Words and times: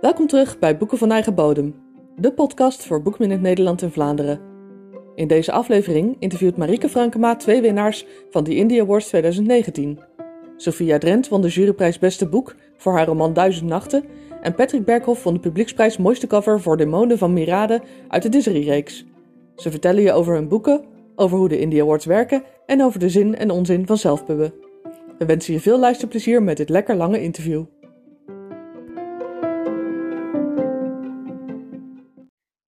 Welkom 0.00 0.26
terug 0.26 0.58
bij 0.58 0.76
Boeken 0.76 0.98
van 0.98 1.10
Eigen 1.10 1.34
Bodem, 1.34 1.74
de 2.16 2.32
podcast 2.32 2.86
voor 2.86 3.02
Boekminute 3.02 3.40
Nederland 3.40 3.82
en 3.82 3.92
Vlaanderen. 3.92 4.40
In 5.14 5.28
deze 5.28 5.52
aflevering 5.52 6.16
interviewt 6.18 6.56
Marieke 6.56 6.88
Frankema 6.88 7.36
twee 7.36 7.60
winnaars 7.60 8.06
van 8.30 8.44
de 8.44 8.54
Indie 8.54 8.82
Awards 8.82 9.06
2019. 9.06 9.98
Sophia 10.56 10.98
Drent 10.98 11.28
won 11.28 11.42
de 11.42 11.48
juryprijs 11.48 11.98
Beste 11.98 12.28
Boek 12.28 12.56
voor 12.76 12.92
haar 12.92 13.06
roman 13.06 13.32
Duizend 13.32 13.68
Nachten 13.68 14.04
en 14.42 14.54
Patrick 14.54 14.84
Berghoff 14.84 15.22
won 15.22 15.34
de 15.34 15.40
publieksprijs 15.40 15.96
Mooiste 15.96 16.26
Cover 16.26 16.60
voor 16.60 16.76
Demonen 16.76 17.18
van 17.18 17.32
Mirade 17.32 17.82
uit 18.08 18.22
de 18.22 18.28
Disney-reeks. 18.28 19.04
Ze 19.56 19.70
vertellen 19.70 20.02
je 20.02 20.12
over 20.12 20.34
hun 20.34 20.48
boeken, 20.48 20.84
over 21.18 21.38
hoe 21.38 21.48
de 21.48 21.58
Indie 21.58 21.82
Awards 21.82 22.04
werken 22.04 22.44
en 22.66 22.82
over 22.82 23.00
de 23.00 23.08
zin 23.08 23.36
en 23.36 23.50
onzin 23.50 23.86
van 23.86 23.98
zelfpubben. 23.98 24.54
We 25.18 25.26
wensen 25.26 25.52
je 25.52 25.60
veel 25.60 25.78
luisterplezier 25.78 26.42
met 26.42 26.56
dit 26.56 26.68
lekker 26.68 26.96
lange 26.96 27.22
interview. 27.22 27.64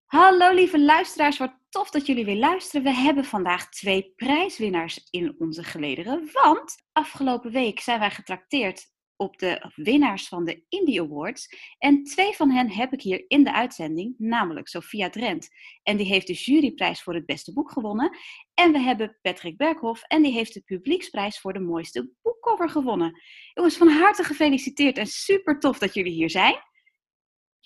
Hallo 0.06 0.54
lieve 0.54 0.80
luisteraars, 0.80 1.38
wat 1.38 1.52
tof 1.68 1.90
dat 1.90 2.06
jullie 2.06 2.24
weer 2.24 2.36
luisteren. 2.36 2.82
We 2.82 2.94
hebben 2.94 3.24
vandaag 3.24 3.68
twee 3.68 4.12
prijswinnaars 4.16 5.08
in 5.10 5.34
onze 5.38 5.64
gelederen, 5.64 6.28
want 6.32 6.74
afgelopen 6.92 7.52
week 7.52 7.80
zijn 7.80 7.98
wij 7.98 8.10
getrakteerd 8.10 8.86
op 9.20 9.38
de 9.38 9.70
winnaars 9.74 10.28
van 10.28 10.44
de 10.44 10.64
Indie 10.68 11.00
Awards. 11.00 11.74
En 11.78 12.04
twee 12.04 12.36
van 12.36 12.50
hen 12.50 12.70
heb 12.70 12.92
ik 12.92 13.02
hier 13.02 13.24
in 13.28 13.44
de 13.44 13.52
uitzending, 13.52 14.14
namelijk 14.18 14.68
Sophia 14.68 15.10
Drent. 15.10 15.48
En 15.82 15.96
die 15.96 16.06
heeft 16.06 16.26
de 16.26 16.32
juryprijs 16.32 17.02
voor 17.02 17.14
het 17.14 17.26
beste 17.26 17.52
boek 17.52 17.70
gewonnen. 17.70 18.16
En 18.54 18.72
we 18.72 18.78
hebben 18.78 19.18
Patrick 19.22 19.56
Berghoff 19.56 20.02
en 20.02 20.22
die 20.22 20.32
heeft 20.32 20.54
de 20.54 20.60
publieksprijs 20.60 21.40
voor 21.40 21.52
de 21.52 21.60
mooiste 21.60 22.10
boekcover 22.22 22.70
gewonnen. 22.70 23.20
Jongens, 23.54 23.76
van 23.76 23.88
harte 23.88 24.24
gefeliciteerd 24.24 24.98
en 24.98 25.06
super 25.06 25.58
tof 25.58 25.78
dat 25.78 25.94
jullie 25.94 26.12
hier 26.12 26.30
zijn. 26.30 26.68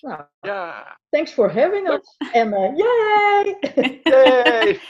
Nou, 0.00 0.24
ja. 0.40 1.00
thanks 1.08 1.32
for 1.32 1.52
having 1.52 1.88
us. 1.88 2.16
Uh, 2.34 2.76
yay! 2.76 3.58
Yay! 4.02 4.80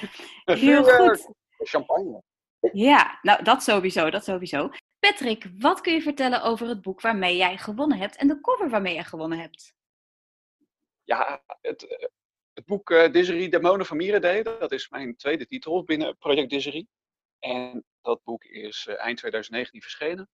Heel 0.59 0.85
goed. 0.85 1.29
Champagne. 1.59 2.23
Ja, 2.73 3.19
nou 3.23 3.43
dat 3.43 3.63
sowieso, 3.63 4.11
dat 4.11 4.25
sowieso. 4.25 4.71
Patrick, 5.11 5.47
wat 5.59 5.81
kun 5.81 5.93
je 5.93 6.03
vertellen 6.03 6.43
over 6.43 6.69
het 6.69 6.83
boek 6.83 7.01
waarmee 7.01 7.37
jij 7.37 7.57
gewonnen 7.57 7.99
hebt 7.99 8.17
en 8.17 8.29
de 8.29 8.41
cover 8.41 8.69
waarmee 8.69 8.95
jij 8.95 9.05
gewonnen 9.05 9.39
hebt? 9.39 9.75
Ja, 11.03 11.43
het, 11.61 11.87
eh, 11.87 12.07
het 12.53 12.65
boek 12.65 12.91
uh, 12.91 13.13
Disserie 13.13 13.49
Demonen 13.49 13.87
van 13.87 13.97
Mirade, 13.97 14.57
dat 14.59 14.73
is 14.73 14.89
mijn 14.89 15.17
tweede 15.17 15.47
titel 15.47 15.85
binnen 15.85 16.19
Project 16.19 16.51
Disserie. 16.51 16.89
En 17.39 17.85
dat 18.03 18.23
boek 18.23 18.45
is 18.45 18.87
uh, 18.87 19.01
eind 19.01 19.19
2019 19.19 19.81
verschenen. 19.81 20.29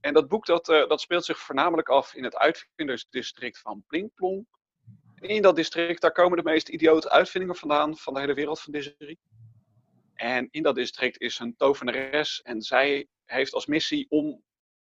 En 0.00 0.14
dat 0.14 0.28
boek 0.28 0.46
dat, 0.46 0.66
dat 0.66 1.00
speelt 1.00 1.24
zich 1.24 1.38
voornamelijk 1.38 1.88
af 1.88 2.14
in 2.14 2.24
het 2.24 2.36
uitvindersdistrict 2.36 3.58
van 3.58 3.84
Plinkplong. 3.86 4.46
In 5.20 5.42
dat 5.42 5.56
district 5.56 6.00
daar 6.00 6.12
komen 6.12 6.36
de 6.36 6.50
meest 6.50 6.68
idiote 6.68 7.10
uitvindingen 7.10 7.56
vandaan 7.56 7.96
van 7.96 8.14
de 8.14 8.20
hele 8.20 8.34
wereld 8.34 8.60
van 8.60 8.72
Disserie. 8.72 9.18
En 10.24 10.48
in 10.50 10.62
dat 10.62 10.74
district 10.74 11.20
is 11.20 11.38
een 11.38 11.56
tovenares 11.56 12.42
en 12.42 12.62
zij 12.62 13.08
heeft 13.24 13.52
als 13.52 13.66
missie 13.66 14.06
om, 14.08 14.44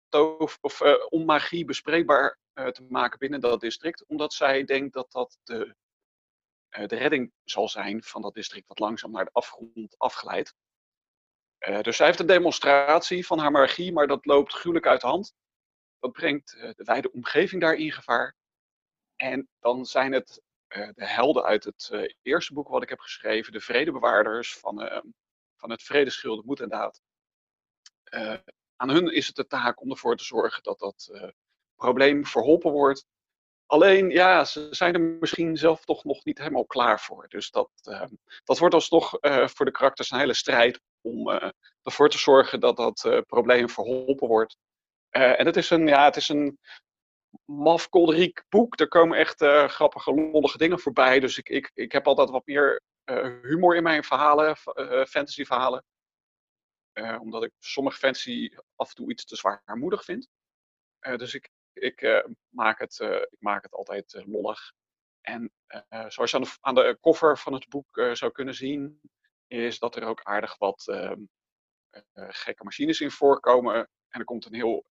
toof, 0.09 0.58
of, 0.62 0.81
uh, 0.81 1.06
om 1.09 1.26
magie 1.26 1.66
bespreekbaar 1.66 2.40
uh, 2.54 2.68
te 2.68 2.84
maken 2.90 3.20
binnen 3.20 3.40
dat 3.40 3.59
district, 3.59 4.06
omdat 4.06 4.34
zij 4.34 4.64
denkt 4.64 4.94
dat 4.94 5.12
dat 5.12 5.38
de, 5.44 5.76
uh, 6.78 6.88
de 6.88 6.96
redding 6.96 7.31
zal 7.44 7.70
zijn 7.70 8.04
van 8.04 8.22
dat 8.22 8.34
district 8.34 8.68
wat 8.68 8.80
langzaam 8.80 9.12
naar 9.12 9.26
de 9.26 9.31
afgrond 9.34 9.98
afglijdt. 9.98 10.56
dus 11.81 11.98
zij 11.98 12.06
heeft 12.06 12.20
een 12.20 12.26
demonstratie 12.26 13.26
van 13.26 13.40
haar 13.40 13.52
magie, 13.52 13.94
maar 13.94 14.08
dat 14.08 14.26
loopt 14.26 14.53
gruwelijk 14.53 14.88
uit 14.88 15.02
de 15.02 15.08
hand. 15.08 15.34
Dat 16.00 16.12
brengt 16.12 16.52
de 16.52 16.84
wijde 16.84 17.12
omgeving 17.12 17.62
daar 17.62 17.76
in 17.76 17.92
gevaar. 17.92 18.36
En 19.16 19.50
dan 19.59 19.86
zijn 19.86 20.12
het 20.12 20.42
de 20.68 21.08
helden 21.08 21.44
uit 21.44 21.63
het 21.63 22.16
eerste 22.22 22.53
boek 22.53 22.68
wat 22.68 22.84
ik 22.84 22.90
heb 22.90 23.00
geschreven, 23.00 23.53
de 23.53 23.62
vredebewaarders 23.62 24.58
van, 24.58 24.81
ehm, 24.81 25.08
van 25.59 25.70
het 25.70 25.84
Vredesschilde 25.84 26.44
Moed 26.46 26.59
en 26.59 26.70
Daad. 26.70 27.02
Uh, 28.14 28.36
aan 28.75 28.90
hun 28.90 29.14
is 29.14 29.28
het 29.28 29.36
de 29.36 29.47
taak 29.47 29.81
om 29.81 29.90
ervoor 29.92 30.16
te 30.18 30.24
zorgen 30.24 30.64
dat 30.64 30.80
dat 30.80 31.09
uh, 31.12 31.30
probleem 31.75 32.25
verholpen 32.25 32.72
wordt. 32.72 33.06
Alleen, 33.66 34.09
ja, 34.09 34.46
ze 34.46 34.68
zijn 34.72 34.94
er 34.94 35.00
misschien 35.00 35.58
zelf 35.58 35.86
toch 35.86 36.03
nog 36.03 36.25
niet 36.25 36.38
helemaal 36.38 36.66
klaar 36.66 37.00
voor. 37.00 37.28
Dus 37.28 37.52
dat, 37.52 37.69
uh, 37.84 38.06
dat 38.44 38.59
wordt 38.59 38.75
alsnog 38.75 39.18
voor 39.22 39.66
de 39.66 39.72
karakters 39.72 40.12
een 40.12 40.19
hele 40.19 40.34
strijd 40.34 40.81
om 41.02 41.30
ervoor 41.81 42.09
te 42.09 42.18
zorgen 42.18 42.59
dat 42.59 42.78
dat 42.78 43.24
probleem 43.28 43.69
verholpen 43.69 44.28
wordt. 44.28 44.58
en 45.09 45.46
het 45.46 45.58
is 45.58 45.69
een, 45.69 45.88
ja, 45.88 46.06
het 46.06 46.16
is 46.16 46.30
een 46.30 46.59
maf, 47.46 47.90
kolderiek 47.90 48.44
boek. 48.50 48.80
Er 48.80 48.88
komen 48.88 49.18
echt 49.18 49.44
grappige, 49.68 50.14
lollige 50.14 50.58
dingen 50.58 50.80
voorbij. 50.80 51.19
Dus 51.19 51.38
ik, 51.38 51.50
ik, 51.50 51.72
ik 51.74 51.92
heb 51.92 52.08
altijd 52.08 52.30
wat 52.30 52.46
meer 52.46 52.81
humor 53.42 53.75
in 53.75 53.84
mijn 53.84 54.03
verhalen, 54.03 54.58
fantasyverhalen. 55.08 55.84
Uh, 56.94 57.22
omdat 57.22 57.44
ik 57.44 57.52
sommige 57.59 57.97
fantasy 57.97 58.50
af 58.75 58.90
en 58.90 58.96
toe 58.96 59.12
iets 59.12 59.25
te 59.25 59.36
zwaarmoedig 59.36 60.03
vind. 60.03 60.28
Dus 61.00 61.34
ik, 61.34 61.50
ik, 61.74 62.24
maak 62.50 62.80
het, 62.80 63.00
ik 63.30 63.38
maak 63.40 63.64
het 63.64 63.74
altijd 63.74 64.24
lollig. 64.25 64.74
En 65.22 65.52
zoals 66.08 66.31
je 66.31 66.38
aan 66.38 66.44
de, 66.44 66.58
aan 66.59 66.75
de 66.75 67.38
van 67.38 67.53
het 67.53 67.69
boek 67.69 68.09
zou 68.14 68.31
kunnen 68.31 68.53
zien, 68.53 69.02
is 69.48 69.80
dat 69.80 69.96
er 69.96 70.03
ook 70.03 70.24
aardig 70.24 70.58
wat 70.58 70.88
ehm, 70.88 71.22
gekke 72.14 72.64
machines 72.64 73.02
in 73.02 73.12
voorkomen. 73.12 73.75
En 74.09 74.19
er 74.19 74.25
komt 74.25 74.46
een 74.46 74.53
heel 74.53 74.86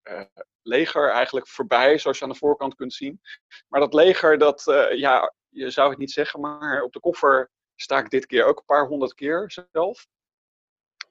leger 0.63 1.11
eigenlijk 1.11 1.49
voorbij, 1.49 1.99
zoals 1.99 2.19
je 2.19 2.25
aan 2.25 2.31
de 2.31 2.37
voorkant 2.37 2.75
kunt 2.75 2.95
zien. 2.95 3.21
Maar 3.69 3.81
dat 3.81 3.95
leger, 3.95 4.39
dat, 4.39 4.63
ja, 4.95 5.35
je 5.49 5.71
zou 5.71 5.91
het 5.91 5.99
niet 5.99 6.11
zeggen, 6.11 6.41
maar 6.41 6.83
op 6.83 6.93
de 6.93 7.01
koffer 7.01 7.51
sta 7.81 7.99
ik 7.99 8.11
dit 8.11 8.27
keer 8.27 8.45
ook 8.45 8.59
een 8.59 8.65
paar 8.65 8.87
honderd 8.87 9.15
keer 9.15 9.67
zelf. 9.73 10.07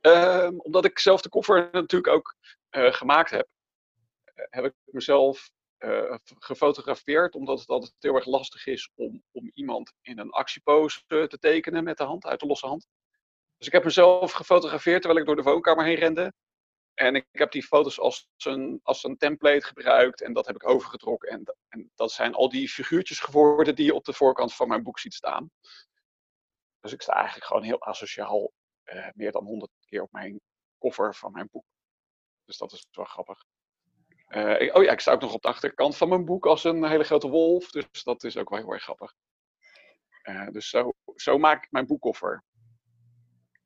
Um, 0.02 0.60
omdat 0.60 0.86
ik 0.86 1.00
zelf 1.00 1.22
de 1.22 1.30
koffer 1.30 1.70
natuurlijk 1.72 2.14
ook 2.14 2.36
uh, 2.72 2.94
gemaakt 2.94 3.30
heb, 3.30 3.48
uh, 4.36 4.46
heb 4.50 4.66
ik 4.66 4.74
mezelf 4.86 5.50
uh, 5.80 6.16
gefotografeerd, 6.40 7.36
omdat 7.36 7.60
het 7.60 7.70
altijd 7.70 7.94
heel 8.00 8.16
erg 8.16 8.26
lastig 8.26 8.66
is 8.66 8.92
om, 8.96 9.24
om 9.32 9.52
iemand 9.54 9.94
in 10.02 10.20
een 10.20 10.32
actiepose 10.32 11.04
te 11.08 11.38
tekenen 11.40 11.84
met 11.84 11.98
de 11.98 12.04
hand, 12.04 12.26
uit 12.26 12.40
de 12.40 12.46
losse 12.46 12.68
hand. 12.68 12.88
Dus 13.58 13.68
ik 13.68 13.74
heb 13.74 13.84
mezelf 13.84 14.32
gefotografeerd 14.32 15.02
terwijl 15.02 15.22
ik 15.22 15.28
door 15.28 15.44
de 15.44 15.50
woonkamer 15.50 15.86
heen 15.86 15.96
rende. 15.96 16.34
En 16.94 17.16
ik 17.16 17.26
heb 17.32 17.52
die 17.52 17.64
foto's 17.64 18.00
als 18.00 18.30
een, 18.38 18.80
als 18.84 19.04
een 19.04 19.18
template 19.18 19.66
gebruikt 19.66 20.22
en 20.22 20.34
dat 20.34 20.46
heb 20.46 20.56
ik 20.56 20.70
overgetrokken. 20.70 21.30
En, 21.30 21.56
en 21.68 21.92
dat 21.96 22.12
zijn 22.12 22.34
al 22.34 22.50
die 22.50 22.70
figuurtjes 22.70 23.20
geworden 23.20 23.76
die 23.76 23.86
je 23.86 23.94
op 23.94 24.06
de 24.06 24.14
voorkant 24.14 24.54
van 24.54 24.68
mijn 24.68 24.84
boek 24.84 25.00
ziet 25.00 25.14
staan. 25.14 25.52
Dus 26.88 26.96
ik 26.96 27.02
sta 27.02 27.14
eigenlijk 27.14 27.46
gewoon 27.46 27.64
heel 27.64 27.82
asociaal 27.82 28.52
uh, 28.86 29.08
meer 29.14 29.32
dan 29.32 29.46
honderd 29.46 29.72
keer 29.86 30.02
op 30.02 30.12
mijn 30.12 30.42
koffer 30.78 31.16
van 31.16 31.32
mijn 31.32 31.48
boek. 31.52 31.66
Dus 32.46 32.58
dat 32.58 32.72
is 32.72 32.88
wel 32.92 33.06
grappig. 33.06 33.44
Uh, 34.30 34.62
ik, 34.62 34.76
oh 34.76 34.84
ja, 34.84 34.92
ik 34.92 35.00
sta 35.00 35.12
ook 35.12 35.22
nog 35.22 35.34
op 35.34 35.42
de 35.42 35.48
achterkant 35.48 35.98
van 35.98 36.10
mijn 36.10 36.26
boek 36.26 36.46
als 36.46 36.64
een 36.64 36.88
hele 36.88 37.04
grote 37.04 37.28
wolf. 37.28 37.70
Dus 37.70 38.04
dat 38.04 38.24
is 38.24 38.38
ook 38.38 38.50
wel 38.50 38.60
heel 38.60 38.74
erg 38.74 38.84
grappig. 38.84 39.14
Uh, 40.24 40.48
dus 40.50 40.70
zo, 40.70 40.94
zo 41.16 41.38
maak 41.38 41.64
ik 41.64 41.72
mijn 41.72 41.86
boekkoffer. 41.86 42.44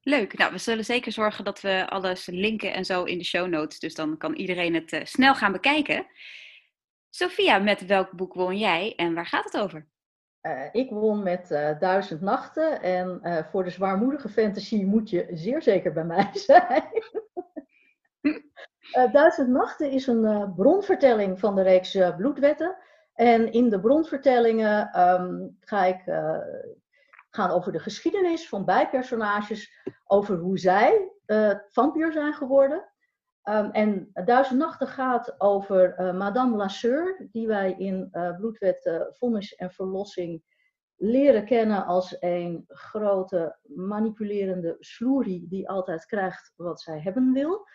Leuk. 0.01 0.38
Nou, 0.38 0.51
we 0.51 0.57
zullen 0.57 0.85
zeker 0.85 1.11
zorgen 1.11 1.43
dat 1.43 1.61
we 1.61 1.89
alles 1.89 2.25
linken 2.25 2.73
en 2.73 2.85
zo 2.85 3.03
in 3.03 3.17
de 3.17 3.23
show 3.23 3.47
notes. 3.47 3.79
Dus 3.79 3.95
dan 3.95 4.17
kan 4.17 4.33
iedereen 4.33 4.73
het 4.73 5.09
snel 5.09 5.35
gaan 5.35 5.51
bekijken. 5.51 6.07
Sophia, 7.09 7.59
met 7.59 7.85
welk 7.85 8.11
boek 8.11 8.33
won 8.33 8.57
jij 8.57 8.95
en 8.95 9.13
waar 9.13 9.27
gaat 9.27 9.43
het 9.43 9.57
over? 9.57 9.91
Uh, 10.41 10.63
ik 10.72 10.90
won 10.90 11.24
met 11.24 11.52
uh, 11.52 11.79
Duizend 11.79 12.22
Nachten. 12.22 12.81
En 12.81 13.19
uh, 13.24 13.38
voor 13.52 13.63
de 13.63 13.69
zwaarmoedige 13.69 14.29
fantasy 14.29 14.84
moet 14.84 15.09
je 15.09 15.28
zeer 15.31 15.62
zeker 15.62 15.94
bij 15.94 16.03
mij 16.03 16.29
zijn. 16.47 16.84
Duizend 19.12 19.50
Nachten 19.50 19.92
is 19.92 20.07
een 20.07 20.54
bronvertelling 20.56 21.39
van 21.39 21.56
de 21.56 21.62
reeks 21.62 21.98
Bloedwetten. 22.18 22.77
En 23.13 23.51
in 23.51 23.69
de 23.69 23.80
bronvertellingen 23.80 25.00
um, 25.00 25.57
ga 25.60 25.86
ik 25.86 26.04
gaan 27.30 27.50
over 27.51 27.71
de 27.71 27.80
geschiedenis 27.80 28.50
van 28.50 28.65
bijpersonages. 28.65 29.71
Over 30.06 30.38
hoe 30.38 30.57
zij 30.57 31.12
vampier 31.69 32.12
zijn 32.12 32.33
geworden. 32.33 32.90
Um, 33.43 33.71
en 33.71 34.09
Duizend 34.25 34.59
Nachten 34.59 34.88
gaat 34.88 35.35
over 35.38 35.99
uh, 35.99 36.17
Madame 36.17 36.55
Lasseur, 36.55 37.27
die 37.31 37.47
wij 37.47 37.75
in 37.77 38.09
uh, 38.11 38.35
Bloedwet, 38.35 38.85
uh, 38.85 39.01
Vonnis 39.09 39.55
en 39.55 39.71
Verlossing 39.71 40.43
leren 40.95 41.45
kennen 41.45 41.85
als 41.85 42.17
een 42.19 42.63
grote 42.67 43.57
manipulerende 43.63 44.75
sloerie 44.79 45.47
die 45.47 45.69
altijd 45.69 46.05
krijgt 46.05 46.53
wat 46.55 46.81
zij 46.81 46.99
hebben 46.99 47.33
wil. 47.33 47.67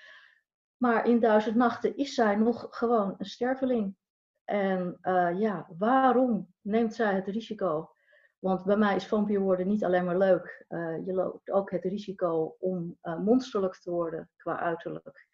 Maar 0.76 1.06
in 1.06 1.20
Duizend 1.20 1.56
Nachten 1.56 1.96
is 1.96 2.14
zij 2.14 2.36
nog 2.36 2.66
gewoon 2.70 3.14
een 3.18 3.26
sterveling. 3.26 3.96
En 4.44 4.98
ja, 5.38 5.66
waarom 5.78 6.54
neemt 6.60 6.94
zij 6.94 7.14
het 7.14 7.26
risico 7.26 7.90
Want 8.38 8.64
bij 8.64 8.76
mij 8.76 8.96
is 8.96 9.06
vampier 9.06 9.40
worden 9.40 9.68
niet 9.68 9.84
alleen 9.84 10.04
maar 10.04 10.18
leuk. 10.18 10.64
je 11.04 11.12
loopt 11.12 11.50
ook 11.50 11.70
het 11.70 11.84
risico 11.84 12.56
om 12.58 12.98
monsterlijk 13.02 13.76
te 13.76 13.90
worden 13.90 14.30
qua 14.36 14.58
uiterlijk. 14.58 15.26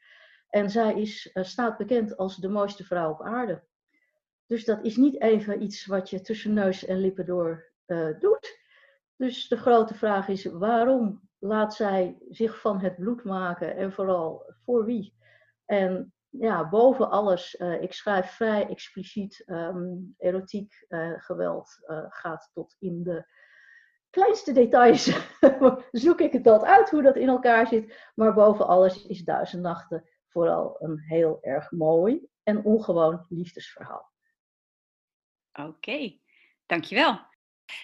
En 0.53 0.71
zij 0.71 0.95
is, 0.95 1.31
staat 1.33 1.77
bekend 1.77 2.17
als 2.17 2.37
de 2.37 2.49
mooiste 2.49 2.85
vrouw 2.85 3.11
op 3.11 3.23
aarde. 3.23 3.63
Dus 4.47 4.65
dat 4.65 4.85
is 4.85 4.97
niet 4.97 5.21
even 5.21 5.63
iets 5.63 5.87
wat 5.87 6.11
je 6.11 6.21
tussen 6.21 6.53
neus 6.53 6.85
en 6.85 6.99
lippen 6.99 7.27
door 7.27 7.73
doet. 8.19 8.61
Dus 9.17 9.49
de 9.49 9.57
grote 9.57 9.95
vraag 9.95 10.29
is: 10.29 10.45
waarom 10.45 11.29
laat 11.39 11.75
zij 11.75 12.17
zich 12.29 12.61
van 12.61 12.81
het 12.81 12.97
bloed 12.97 13.25
maken 13.25 13.77
en 13.77 13.93
vooral 13.93 14.55
voor 14.65 14.85
wie? 14.85 15.15
En 15.65 16.15
ja, 16.29 16.69
boven 16.69 17.11
alles, 17.11 17.55
uh, 17.59 17.83
ik 17.83 17.93
schrijf 17.93 18.31
vrij 18.31 18.69
expliciet, 18.69 19.43
um, 19.47 20.15
erotiek 20.19 20.85
geweld 21.17 21.79
gaat 22.09 22.51
tot 22.53 22.77
in 22.79 23.03
de 23.03 23.27
kleinste 24.11 24.53
details. 24.53 25.05
Zoek 25.91 26.21
ik 26.21 26.33
het 26.33 26.45
dat 26.45 26.65
uit 26.65 26.91
hoe 26.91 27.03
dat 27.03 27.17
in 27.17 27.29
elkaar 27.29 27.67
zit. 27.67 28.11
Maar 28.15 28.35
boven 28.35 28.67
alles 28.67 29.07
is 29.07 29.25
Duizend 29.25 29.63
Nachten 29.63 30.05
vooral 30.32 30.76
een 30.79 30.99
heel 30.99 31.38
erg 31.43 31.70
mooi 31.70 32.26
en 32.43 32.64
ongewoon 32.64 33.26
liefdesverhaal. 33.29 34.11
Oké, 35.52 35.69
okay, 35.69 36.20
dankjewel. 36.67 37.20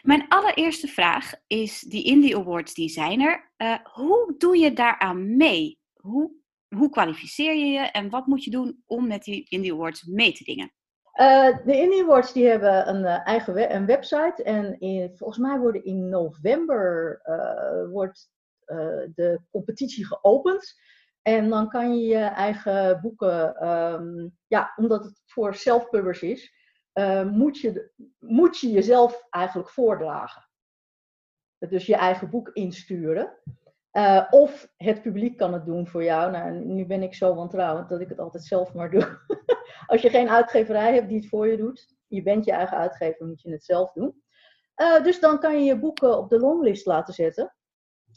Mijn 0.02 0.28
allereerste 0.28 0.86
vraag 0.86 1.32
is, 1.46 1.80
die 1.80 2.04
Indie 2.04 2.36
Awards 2.36 2.74
die 2.74 2.88
zijn 2.88 3.20
er. 3.20 3.52
Uh, 3.58 3.78
hoe 3.84 4.34
doe 4.38 4.58
je 4.58 4.72
daaraan 4.72 5.36
mee? 5.36 5.80
Hoe, 5.94 6.32
hoe 6.68 6.90
kwalificeer 6.90 7.54
je 7.54 7.66
je 7.66 7.80
en 7.80 8.10
wat 8.10 8.26
moet 8.26 8.44
je 8.44 8.50
doen 8.50 8.82
om 8.86 9.06
met 9.06 9.22
die 9.22 9.46
Indie 9.48 9.72
Awards 9.72 10.02
mee 10.02 10.32
te 10.32 10.44
dingen? 10.44 10.72
Uh, 11.20 11.64
de 11.64 11.76
Indie 11.76 12.02
Awards 12.02 12.32
die 12.32 12.46
hebben 12.46 12.88
een 12.88 13.02
uh, 13.02 13.26
eigen 13.26 13.54
we 13.54 13.70
een 13.70 13.86
website 13.86 14.42
en 14.42 14.80
in, 14.80 15.16
volgens 15.16 15.38
mij 15.38 15.58
worden 15.58 15.84
in 15.84 16.08
november 16.08 17.20
wordt 17.90 18.30
de 19.14 19.40
competitie 19.50 20.06
geopend. 20.06 20.74
En 21.28 21.48
dan 21.48 21.68
kan 21.68 21.98
je 21.98 22.06
je 22.06 22.24
eigen 22.24 23.00
boeken, 23.00 23.68
um, 23.68 24.36
ja, 24.46 24.72
omdat 24.76 25.04
het 25.04 25.22
voor 25.26 25.54
self-pubbers 25.54 26.22
is, 26.22 26.52
uh, 26.94 27.30
moet, 27.30 27.58
je, 27.58 27.92
moet 28.18 28.58
je 28.58 28.70
jezelf 28.70 29.26
eigenlijk 29.30 29.70
voordragen. 29.70 30.48
Dus 31.58 31.86
je 31.86 31.96
eigen 31.96 32.30
boek 32.30 32.48
insturen. 32.48 33.38
Uh, 33.92 34.26
of 34.30 34.72
het 34.76 35.02
publiek 35.02 35.36
kan 35.36 35.52
het 35.52 35.64
doen 35.64 35.86
voor 35.86 36.04
jou. 36.04 36.30
Nou, 36.30 36.50
nu 36.64 36.86
ben 36.86 37.02
ik 37.02 37.14
zo 37.14 37.34
wantrouwend 37.34 37.88
dat 37.88 38.00
ik 38.00 38.08
het 38.08 38.18
altijd 38.18 38.44
zelf 38.44 38.74
maar 38.74 38.90
doe. 38.90 39.18
Als 39.86 40.02
je 40.02 40.10
geen 40.10 40.28
uitgeverij 40.28 40.94
hebt 40.94 41.08
die 41.08 41.18
het 41.18 41.28
voor 41.28 41.48
je 41.48 41.56
doet, 41.56 41.94
je 42.06 42.22
bent 42.22 42.44
je 42.44 42.52
eigen 42.52 42.76
uitgever, 42.76 43.26
moet 43.26 43.42
je 43.42 43.50
het 43.50 43.64
zelf 43.64 43.92
doen. 43.92 44.22
Uh, 44.76 45.02
dus 45.02 45.20
dan 45.20 45.38
kan 45.38 45.58
je 45.58 45.64
je 45.64 45.78
boeken 45.78 46.18
op 46.18 46.28
de 46.28 46.38
longlist 46.38 46.86
laten 46.86 47.14
zetten. 47.14 47.56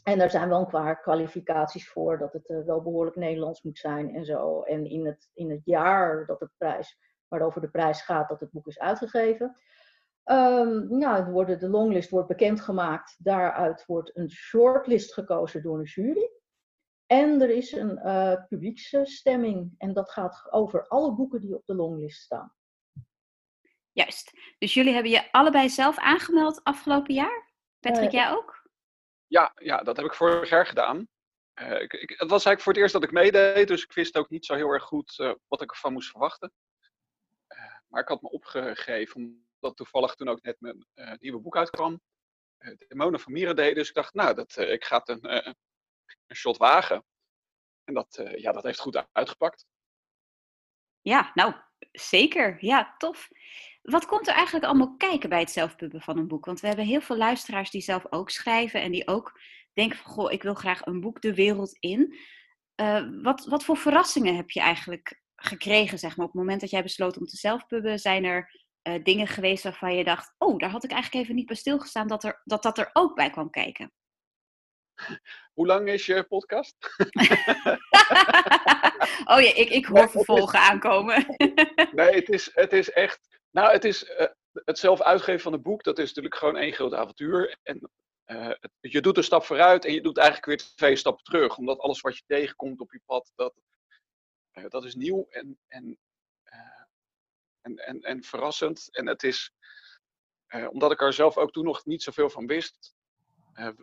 En 0.02 0.18
daar 0.18 0.30
zijn 0.30 0.48
wel 0.48 0.60
een 0.60 0.66
paar 0.66 1.00
kwalificaties 1.00 1.88
voor, 1.88 2.18
dat 2.18 2.32
het 2.32 2.48
uh, 2.48 2.64
wel 2.64 2.82
behoorlijk 2.82 3.16
Nederlands 3.16 3.62
moet 3.62 3.78
zijn 3.78 4.14
en 4.14 4.24
zo. 4.24 4.62
En 4.62 4.86
in 4.86 5.06
het, 5.06 5.30
in 5.34 5.50
het 5.50 5.64
jaar 5.64 6.26
dat 6.26 6.38
de 6.38 6.50
prijs 6.58 6.98
waarover 7.28 7.60
de 7.60 7.70
prijs 7.70 8.02
gaat 8.02 8.28
dat 8.28 8.40
het 8.40 8.50
boek 8.50 8.66
is 8.66 8.78
uitgegeven. 8.78 9.56
Um, 10.24 10.98
nou, 10.98 11.32
worden, 11.32 11.58
de 11.58 11.68
longlist 11.68 12.10
wordt 12.10 12.28
bekendgemaakt. 12.28 13.16
Daaruit 13.18 13.84
wordt 13.86 14.16
een 14.16 14.30
shortlist 14.30 15.12
gekozen 15.12 15.62
door 15.62 15.78
een 15.78 15.84
jury. 15.84 16.30
En 17.06 17.42
er 17.42 17.50
is 17.50 17.72
een 17.72 18.00
uh, 18.04 18.34
publieksstemming. 18.48 19.74
En 19.78 19.92
dat 19.92 20.10
gaat 20.10 20.46
over 20.50 20.86
alle 20.88 21.14
boeken 21.14 21.40
die 21.40 21.54
op 21.54 21.66
de 21.66 21.74
longlist 21.74 22.22
staan. 22.22 22.54
Juist. 23.92 24.32
Dus 24.58 24.74
jullie 24.74 24.92
hebben 24.92 25.12
je 25.12 25.32
allebei 25.32 25.68
zelf 25.68 25.98
aangemeld 25.98 26.64
afgelopen 26.64 27.14
jaar? 27.14 27.52
Patrick, 27.80 28.12
uh, 28.12 28.12
jij 28.12 28.30
ook? 28.30 28.61
Ja, 29.32 29.52
ja, 29.54 29.82
dat 29.82 29.96
heb 29.96 30.06
ik 30.06 30.14
vorig 30.14 30.48
jaar 30.48 30.66
gedaan. 30.66 31.08
Uh, 31.60 31.80
ik, 31.80 31.92
ik, 31.92 32.08
het 32.08 32.30
was 32.30 32.44
eigenlijk 32.44 32.60
voor 32.60 32.72
het 32.72 32.80
eerst 32.80 32.92
dat 32.92 33.02
ik 33.02 33.10
meedeed, 33.12 33.68
dus 33.68 33.82
ik 33.82 33.92
wist 33.92 34.16
ook 34.16 34.30
niet 34.30 34.44
zo 34.46 34.54
heel 34.54 34.70
erg 34.70 34.82
goed 34.82 35.18
uh, 35.18 35.34
wat 35.48 35.62
ik 35.62 35.70
ervan 35.70 35.92
moest 35.92 36.10
verwachten. 36.10 36.52
Maar 37.88 38.02
ik 38.02 38.08
had 38.08 38.22
me 38.22 38.30
opgegeven, 38.30 39.16
omdat 39.60 39.76
toevallig 39.76 40.14
toen 40.14 40.28
ook 40.28 40.42
net 40.42 40.60
mijn 40.60 40.86
nieuwe 41.18 41.40
boek 41.40 41.56
uitkwam. 41.56 42.00
Uh, 42.58 42.76
Demonen 42.88 43.20
van 43.20 43.32
Mirendee. 43.32 43.74
Dus 43.74 43.88
ik 43.88 43.94
dacht, 43.94 44.14
nou, 44.14 44.34
dat, 44.34 44.56
ik 44.56 44.84
ga 44.84 44.98
het 44.98 45.08
een, 45.08 45.46
een 46.26 46.36
shot 46.36 46.56
wagen. 46.56 47.04
En 47.84 47.94
dat, 47.94 48.22
ja, 48.34 48.52
dat 48.52 48.62
heeft 48.62 48.80
goed 48.80 49.06
uitgepakt. 49.12 49.66
Ja, 51.00 51.30
nou, 51.34 51.54
zeker. 51.92 52.56
Ja, 52.64 52.94
tof. 52.98 53.28
Wat 53.82 54.06
komt 54.06 54.28
er 54.28 54.34
eigenlijk 54.34 54.64
allemaal 54.64 54.96
kijken 54.96 55.28
bij 55.28 55.40
het 55.40 55.50
zelfpubben 55.50 56.00
van 56.00 56.18
een 56.18 56.28
boek? 56.28 56.44
Want 56.44 56.60
we 56.60 56.66
hebben 56.66 56.84
heel 56.84 57.00
veel 57.00 57.16
luisteraars 57.16 57.70
die 57.70 57.80
zelf 57.80 58.06
ook 58.10 58.30
schrijven 58.30 58.80
en 58.80 58.92
die 58.92 59.08
ook 59.08 59.40
denken 59.72 59.98
van, 59.98 60.12
goh, 60.12 60.32
ik 60.32 60.42
wil 60.42 60.54
graag 60.54 60.86
een 60.86 61.00
boek 61.00 61.20
de 61.20 61.34
wereld 61.34 61.76
in. 61.78 62.16
wat, 63.22 63.44
wat 63.44 63.64
voor 63.64 63.76
verrassingen 63.76 64.36
heb 64.36 64.50
je 64.50 64.60
eigenlijk 64.60 65.20
gekregen, 65.36 65.98
zeg 65.98 66.16
maar? 66.16 66.26
Op 66.26 66.32
het 66.32 66.40
moment 66.40 66.60
dat 66.60 66.70
jij 66.70 66.82
besloot 66.82 67.18
om 67.18 67.26
te 67.26 67.36
zelfpubben, 67.36 67.98
zijn 67.98 68.24
er 68.24 68.50
uh, 68.82 69.02
dingen 69.02 69.26
geweest 69.26 69.64
waarvan 69.64 69.94
je 69.94 70.04
dacht, 70.04 70.34
oh, 70.38 70.58
daar 70.58 70.70
had 70.70 70.84
ik 70.84 70.90
eigenlijk 70.90 71.24
even 71.24 71.36
niet 71.36 71.46
bij 71.46 71.56
stilgestaan 71.56 72.06
dat, 72.06 72.24
er, 72.24 72.40
dat 72.44 72.62
dat 72.62 72.78
er 72.78 72.90
ook 72.92 73.14
bij 73.14 73.30
kwam 73.30 73.50
kijken? 73.50 73.92
Hoe 75.52 75.66
lang 75.66 75.88
is 75.88 76.06
je 76.06 76.24
podcast? 76.24 76.76
oh 79.32 79.40
ja, 79.40 79.54
ik, 79.54 79.68
ik 79.68 79.86
hoor 79.86 80.10
vervolgen 80.10 80.58
aankomen. 80.58 81.26
nee, 81.92 82.14
het 82.14 82.28
is, 82.28 82.50
het 82.52 82.72
is 82.72 82.90
echt. 82.90 83.40
Nou, 83.52 83.72
het 83.72 83.84
is 83.84 84.08
uh, 84.08 84.26
het 84.52 84.78
zelf 84.78 85.00
uitgeven 85.00 85.40
van 85.40 85.52
een 85.52 85.62
boek, 85.62 85.82
dat 85.82 85.98
is 85.98 86.06
natuurlijk 86.06 86.36
gewoon 86.36 86.56
één 86.56 86.72
groot 86.72 86.94
avontuur. 86.94 87.56
En 87.62 87.90
het, 88.24 88.70
je 88.80 89.00
doet 89.00 89.16
een 89.16 89.24
stap 89.24 89.44
vooruit 89.44 89.84
en 89.84 89.92
je 89.92 90.02
doet 90.02 90.16
eigenlijk 90.16 90.46
weer 90.46 90.74
twee 90.76 90.96
stappen 90.96 91.24
terug. 91.24 91.56
Omdat 91.56 91.78
alles 91.78 92.00
wat 92.00 92.16
je 92.16 92.22
tegenkomt 92.26 92.80
op 92.80 92.92
je 92.92 93.00
pad, 93.06 93.32
dat, 93.34 93.54
uh, 94.52 94.64
dat 94.68 94.84
is 94.84 94.94
nieuw 94.94 95.26
en, 95.28 95.58
en, 95.68 95.98
en, 97.60 97.76
en, 97.76 98.00
en 98.00 98.22
verrassend. 98.22 98.88
En 98.90 99.06
het 99.06 99.22
is, 99.22 99.52
omdat 100.68 100.92
ik 100.92 101.00
er 101.00 101.12
zelf 101.12 101.36
ook 101.36 101.52
toen 101.52 101.64
nog 101.64 101.84
niet 101.84 102.02
zoveel 102.02 102.30
van 102.30 102.46
wist. 102.46 102.94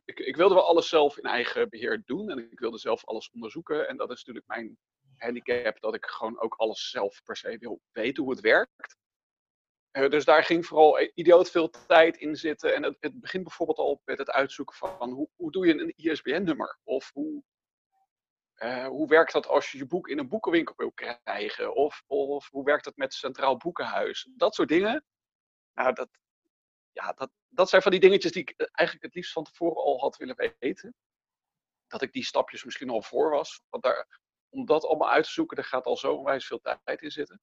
Ik, 0.06 0.20
ik, 0.20 0.36
wilde 0.36 0.56
wel 0.56 0.68
alles 0.68 0.90
zelf 0.90 1.18
in 1.18 1.24
eigen 1.24 1.70
beheer 1.70 2.04
doen 2.06 2.30
en 2.30 2.52
ik 2.52 2.60
wilde 2.60 2.78
zelf 2.78 3.06
alles 3.06 3.30
onderzoeken. 3.30 3.88
En 3.88 3.98
dat 3.98 4.12
is 4.12 4.18
natuurlijk 4.18 4.48
mijn 4.48 4.78
handicap, 5.18 5.80
dat 5.80 5.96
ik 5.96 6.06
gewoon 6.06 6.40
ook 6.40 6.56
alles 6.56 6.90
zelf 6.90 7.24
per 7.24 7.38
se 7.38 7.58
wil 7.58 7.82
weten 7.92 8.24
hoe 8.24 8.32
het 8.32 8.42
werkt. 8.42 8.98
Dus 9.92 10.26
daar 10.26 10.44
ging 10.44 10.66
vooral 10.66 11.00
idioot 11.14 11.50
veel 11.50 11.70
tijd 11.70 12.18
in 12.18 12.36
zitten. 12.36 12.76
En 12.76 12.84
het, 12.84 12.98
het 13.00 13.20
begint 13.20 13.44
bijvoorbeeld 13.44 13.78
al 13.78 14.02
met 14.06 14.18
het 14.18 14.30
uitzoeken 14.30 14.76
van 14.76 15.12
hoe, 15.12 15.30
hoe 15.36 15.52
doe 15.52 15.68
je 15.68 15.80
een 15.80 15.94
ISBN-nummer? 15.96 16.80
Of 16.84 17.12
hoe, 17.14 17.44
uh, 18.56 18.88
hoe 18.88 19.08
werkt 19.08 19.34
dat 19.34 19.48
als 19.48 19.72
je 19.72 19.78
je 19.78 19.86
boek 19.86 20.08
in 20.08 20.20
een 20.20 20.28
boekenwinkel 20.28 20.74
wil 20.78 20.92
krijgen? 20.92 21.76
Of, 21.76 22.04
of 22.08 22.50
hoe 22.50 22.64
werkt 22.64 22.84
dat 22.84 22.96
met 22.96 23.14
Centraal 23.14 23.58
Boekenhuis? 23.58 24.30
Dat 24.36 24.56
soort 24.56 24.70
dingen. 24.70 25.06
Nou, 25.74 25.94
dat, 25.94 26.10
ja, 26.92 27.14
dat, 27.14 27.32
dat 27.48 27.70
zijn 27.70 27.82
van 27.82 27.92
die 27.92 28.00
dingetjes 28.00 28.32
die 28.32 28.42
ik 28.42 28.50
eh, 28.50 28.68
eigenlijk 28.72 29.06
het 29.06 29.16
liefst 29.16 29.34
van 29.34 29.44
tevoren 29.44 29.84
al 29.84 30.00
had 30.00 30.18
willen 30.18 30.56
weten. 30.60 30.96
Dat 31.88 32.02
ik 32.02 32.12
die 32.12 32.26
stapjes 32.26 32.64
misschien 32.64 32.90
al 32.90 33.02
voor 33.02 33.30
was. 33.30 33.62
Want 33.70 33.84
daar, 33.84 34.20
om 34.50 34.66
dat 34.66 34.86
allemaal 34.86 35.10
uit 35.10 35.24
te 35.24 35.32
zoeken, 35.32 35.56
daar 35.56 35.66
gaat 35.66 35.86
al 35.86 35.98
zo 35.98 36.14
onwijs 36.14 36.48
veel 36.48 36.62
tijd 36.84 37.02
in 37.02 37.12
zitten. 37.12 37.42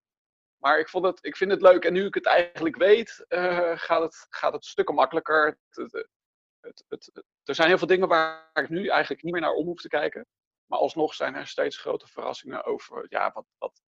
Maar 0.66 0.78
ik, 0.78 0.88
vond 0.88 1.04
het, 1.04 1.24
ik 1.24 1.36
vind 1.36 1.50
het 1.50 1.60
leuk 1.60 1.84
en 1.84 1.92
nu 1.92 2.06
ik 2.06 2.14
het 2.14 2.26
eigenlijk 2.26 2.76
weet, 2.76 3.24
uh, 3.28 3.72
gaat, 3.78 4.02
het, 4.02 4.26
gaat 4.30 4.52
het 4.52 4.64
stukken 4.64 4.94
makkelijker. 4.94 5.58
Het, 5.70 6.08
het, 6.60 6.84
het, 6.88 7.24
er 7.44 7.54
zijn 7.54 7.68
heel 7.68 7.78
veel 7.78 7.86
dingen 7.86 8.08
waar 8.08 8.50
ik 8.52 8.68
nu 8.68 8.88
eigenlijk 8.88 9.22
niet 9.22 9.32
meer 9.32 9.40
naar 9.40 9.52
om 9.52 9.66
hoef 9.66 9.80
te 9.80 9.88
kijken. 9.88 10.26
Maar 10.66 10.78
alsnog 10.78 11.14
zijn 11.14 11.34
er 11.34 11.46
steeds 11.46 11.78
grote 11.78 12.06
verrassingen 12.06 12.64
over 12.64 13.06
ja, 13.08 13.32
wat, 13.32 13.46
wat, 13.58 13.82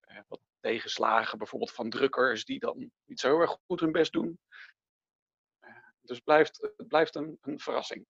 eh, 0.00 0.20
wat 0.28 0.40
tegenslagen, 0.60 1.38
bijvoorbeeld 1.38 1.72
van 1.72 1.90
drukkers 1.90 2.44
die 2.44 2.58
dan 2.58 2.90
niet 3.04 3.20
zo 3.20 3.28
heel 3.28 3.40
erg 3.40 3.56
goed 3.66 3.80
hun 3.80 3.92
best 3.92 4.12
doen. 4.12 4.38
Eh, 5.58 5.88
dus 6.00 6.20
blijft, 6.20 6.70
het 6.76 6.88
blijft 6.88 7.14
een, 7.14 7.38
een 7.40 7.60
verrassing. 7.60 8.06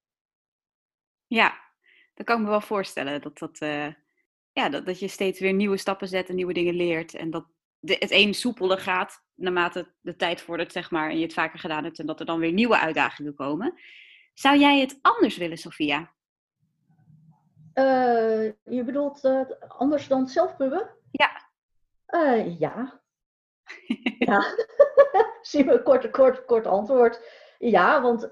Ja, 1.26 1.72
dat 2.14 2.26
kan 2.26 2.36
ik 2.36 2.42
me 2.44 2.50
wel 2.50 2.60
voorstellen. 2.60 3.20
Dat, 3.20 3.38
dat, 3.38 3.58
ja, 4.52 4.68
dat, 4.68 4.86
dat 4.86 4.98
je 4.98 5.08
steeds 5.08 5.40
weer 5.40 5.52
nieuwe 5.52 5.76
stappen 5.76 6.08
zet 6.08 6.28
en 6.28 6.34
nieuwe 6.34 6.52
dingen 6.52 6.74
leert. 6.74 7.14
En 7.14 7.30
dat 7.30 7.58
de, 7.80 7.96
het 7.98 8.10
een 8.10 8.34
soepeler 8.34 8.78
gaat 8.78 9.24
naarmate 9.34 9.92
de 10.00 10.16
tijd 10.16 10.40
vordert, 10.40 10.72
zeg 10.72 10.90
maar, 10.90 11.10
en 11.10 11.16
je 11.16 11.22
het 11.22 11.32
vaker 11.32 11.58
gedaan 11.58 11.84
hebt. 11.84 11.98
En 11.98 12.06
dat 12.06 12.20
er 12.20 12.26
dan 12.26 12.38
weer 12.38 12.52
nieuwe 12.52 12.78
uitdagingen 12.78 13.34
komen. 13.34 13.74
Zou 14.34 14.58
jij 14.58 14.80
het 14.80 14.98
anders 15.02 15.36
willen, 15.36 15.58
Sophia? 15.58 16.12
Uh, 17.74 18.44
je 18.64 18.84
bedoelt 18.84 19.24
uh, 19.24 19.40
anders 19.68 20.08
dan 20.08 20.28
zelfpubben? 20.28 20.90
Ja. 21.10 21.48
Uh, 22.06 22.58
ja. 22.58 23.02
ja. 24.18 24.44
Zie 25.42 25.82
kort, 25.82 26.10
kort, 26.10 26.44
kort 26.44 26.66
antwoord. 26.66 27.48
Ja, 27.58 28.02
want 28.02 28.28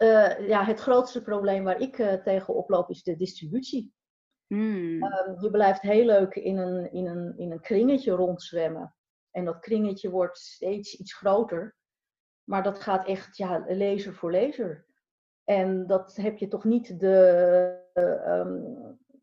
ja, 0.47 0.65
het 0.65 0.81
grootste 0.81 1.23
probleem 1.23 1.65
waar 1.65 1.81
ik 1.81 1.97
tegen 2.25 2.55
oploop 2.55 2.91
is 2.91 3.03
de 3.03 3.17
distributie. 3.17 3.93
Hmm. 4.47 5.03
Um, 5.03 5.41
je 5.41 5.49
blijft 5.51 5.81
heel 5.81 6.05
leuk 6.05 6.35
in 6.35 6.57
een, 6.57 6.93
in, 6.93 7.07
een, 7.07 7.39
in 7.39 7.53
een 7.53 7.61
kringetje 7.61 8.13
rondzwemmen. 8.13 8.95
En 9.31 9.45
dat 9.45 9.59
kringetje 9.59 10.11
wordt 10.11 10.39
steeds 10.39 10.95
iets 10.95 11.15
groter. 11.15 11.77
Maar 12.45 12.63
dat 12.63 12.81
gaat 12.81 13.07
echt 13.07 13.37
ja, 13.37 13.65
lezer 13.69 14.15
voor 14.15 14.31
lezer. 14.31 14.87
En 15.45 15.87
dat 15.87 16.17
heb 16.17 16.39
je 16.39 16.49
toch 16.49 16.65
niet 16.65 17.01
de. 17.01 17.87
Ehm, 17.93 18.63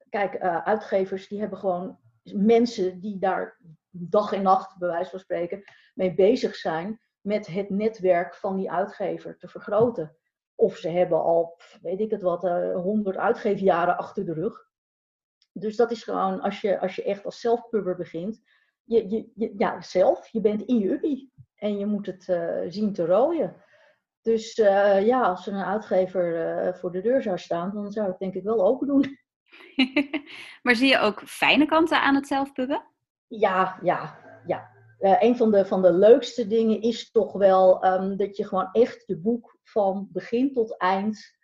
kijk, 0.09 0.39
uitgevers 0.63 1.27
die 1.27 1.39
hebben 1.39 1.57
gewoon 1.57 2.00
mensen 2.24 3.00
die 3.00 3.19
daar 3.19 3.59
dag 3.89 4.33
en 4.33 4.41
nacht, 4.41 4.77
bij 4.77 4.89
wijze 4.89 5.09
van 5.09 5.19
spreken, 5.19 5.63
mee 5.93 6.13
bezig 6.13 6.55
zijn 6.55 7.01
met 7.21 7.47
het 7.47 7.69
netwerk 7.69 8.35
van 8.35 8.55
die 8.55 8.71
uitgever 8.71 9.38
te 9.38 9.47
vergroten. 9.47 10.17
Of 10.55 10.77
ze 10.77 10.89
hebben 10.89 11.24
al, 11.24 11.59
weet 11.81 12.00
ik 12.00 12.12
het 12.12 12.21
wat, 12.21 12.41
honderd 12.74 13.17
uitgeefjaren 13.17 13.97
achter 13.97 14.25
de 14.25 14.33
rug. 14.33 14.67
Dus 15.51 15.75
dat 15.75 15.91
is 15.91 16.03
gewoon, 16.03 16.41
als 16.41 16.62
je, 16.62 16.79
als 16.79 16.95
je 16.95 17.03
echt 17.03 17.25
als 17.25 17.39
zelfpubber 17.39 17.95
begint, 17.95 18.41
je, 18.85 19.29
je, 19.35 19.53
ja, 19.57 19.81
zelf, 19.81 20.27
je 20.27 20.41
bent 20.41 20.61
in 20.61 20.77
je 20.79 20.91
uppie. 20.91 21.33
En 21.55 21.77
je 21.77 21.85
moet 21.85 22.05
het 22.05 22.27
uh, 22.27 22.61
zien 22.67 22.93
te 22.93 23.05
rooien. 23.05 23.55
Dus 24.21 24.57
uh, 24.57 25.05
ja, 25.05 25.21
als 25.21 25.47
er 25.47 25.53
een 25.53 25.63
uitgever 25.63 26.65
uh, 26.65 26.73
voor 26.73 26.91
de 26.91 27.01
deur 27.01 27.21
zou 27.21 27.37
staan, 27.37 27.71
dan 27.73 27.91
zou 27.91 28.11
ik 28.11 28.17
denk 28.17 28.33
ik 28.33 28.43
wel 28.43 28.65
open 28.65 28.87
doen. 28.87 29.01
maar 30.63 30.75
zie 30.75 30.89
je 30.89 30.99
ook 30.99 31.21
fijne 31.21 31.65
kanten 31.65 32.01
aan 32.01 32.15
het 32.15 32.27
zelfpubben? 32.27 32.83
Ja, 33.27 33.79
ja, 33.81 34.19
ja. 34.45 34.71
een 34.99 35.37
van 35.37 35.51
de, 35.51 35.65
van 35.65 35.81
de 35.81 35.93
leukste 35.93 36.47
dingen 36.47 36.81
is 36.81 37.11
toch 37.11 37.33
wel 37.33 37.85
um, 37.85 38.17
dat 38.17 38.37
je 38.37 38.47
gewoon 38.47 38.69
echt 38.71 39.03
je 39.05 39.17
boek 39.17 39.57
van 39.63 40.07
begin 40.11 40.53
tot 40.53 40.77
eind 40.77 41.35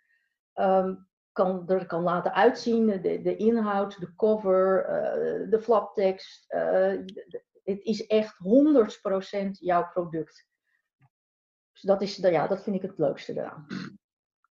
um, 0.54 1.08
kan, 1.32 1.68
er 1.68 1.86
kan 1.86 2.02
laten 2.02 2.34
uitzien, 2.34 2.86
de, 2.86 3.22
de 3.22 3.36
inhoud, 3.36 4.00
de 4.00 4.14
cover, 4.14 4.86
uh, 4.88 5.50
de 5.50 5.60
flaptekst. 5.60 6.52
Uh, 6.54 6.94
het 7.64 7.80
is 7.82 8.06
echt 8.06 8.36
100% 9.46 9.50
jouw 9.50 9.88
product. 9.88 10.46
Dus 11.72 11.82
dat, 11.82 12.02
is, 12.02 12.16
ja, 12.16 12.46
dat 12.46 12.62
vind 12.62 12.76
ik 12.76 12.82
het 12.82 12.98
leukste 12.98 13.32
eraan. 13.32 13.66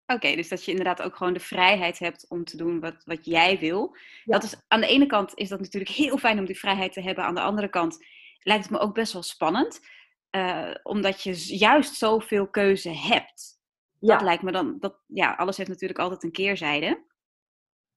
Oké, 0.05 0.35
dus 0.35 0.49
dat 0.49 0.65
je 0.65 0.71
inderdaad 0.71 1.01
ook 1.01 1.15
gewoon 1.15 1.33
de 1.33 1.39
vrijheid 1.39 1.99
hebt 1.99 2.29
om 2.29 2.43
te 2.43 2.57
doen 2.57 2.79
wat, 2.79 3.03
wat 3.03 3.25
jij 3.25 3.59
wil. 3.59 3.97
Dat 4.23 4.43
is, 4.43 4.55
aan 4.67 4.81
de 4.81 4.87
ene 4.87 5.05
kant 5.05 5.31
is 5.35 5.49
dat 5.49 5.59
natuurlijk 5.59 5.91
heel 6.05 6.17
fijn 6.17 6.39
om 6.39 6.45
die 6.45 6.59
vrijheid 6.59 6.93
te 6.93 7.01
hebben. 7.01 7.23
Aan 7.23 7.35
de 7.35 7.41
andere 7.41 7.69
kant 7.69 8.05
lijkt 8.39 8.63
het 8.63 8.71
me 8.71 8.79
ook 8.79 8.93
best 8.93 9.13
wel 9.13 9.23
spannend. 9.23 9.79
Uh, 10.31 10.75
omdat 10.83 11.21
je 11.21 11.57
juist 11.57 11.93
zoveel 11.93 12.47
keuze 12.47 12.89
hebt. 12.89 13.59
Dat 14.05 14.21
lijkt 14.21 14.43
me 14.43 14.51
dan, 14.51 14.75
dat, 14.79 14.99
ja, 15.07 15.33
alles 15.33 15.57
heeft 15.57 15.69
natuurlijk 15.69 15.99
altijd 15.99 16.23
een 16.23 16.31
keerzijde. 16.31 17.03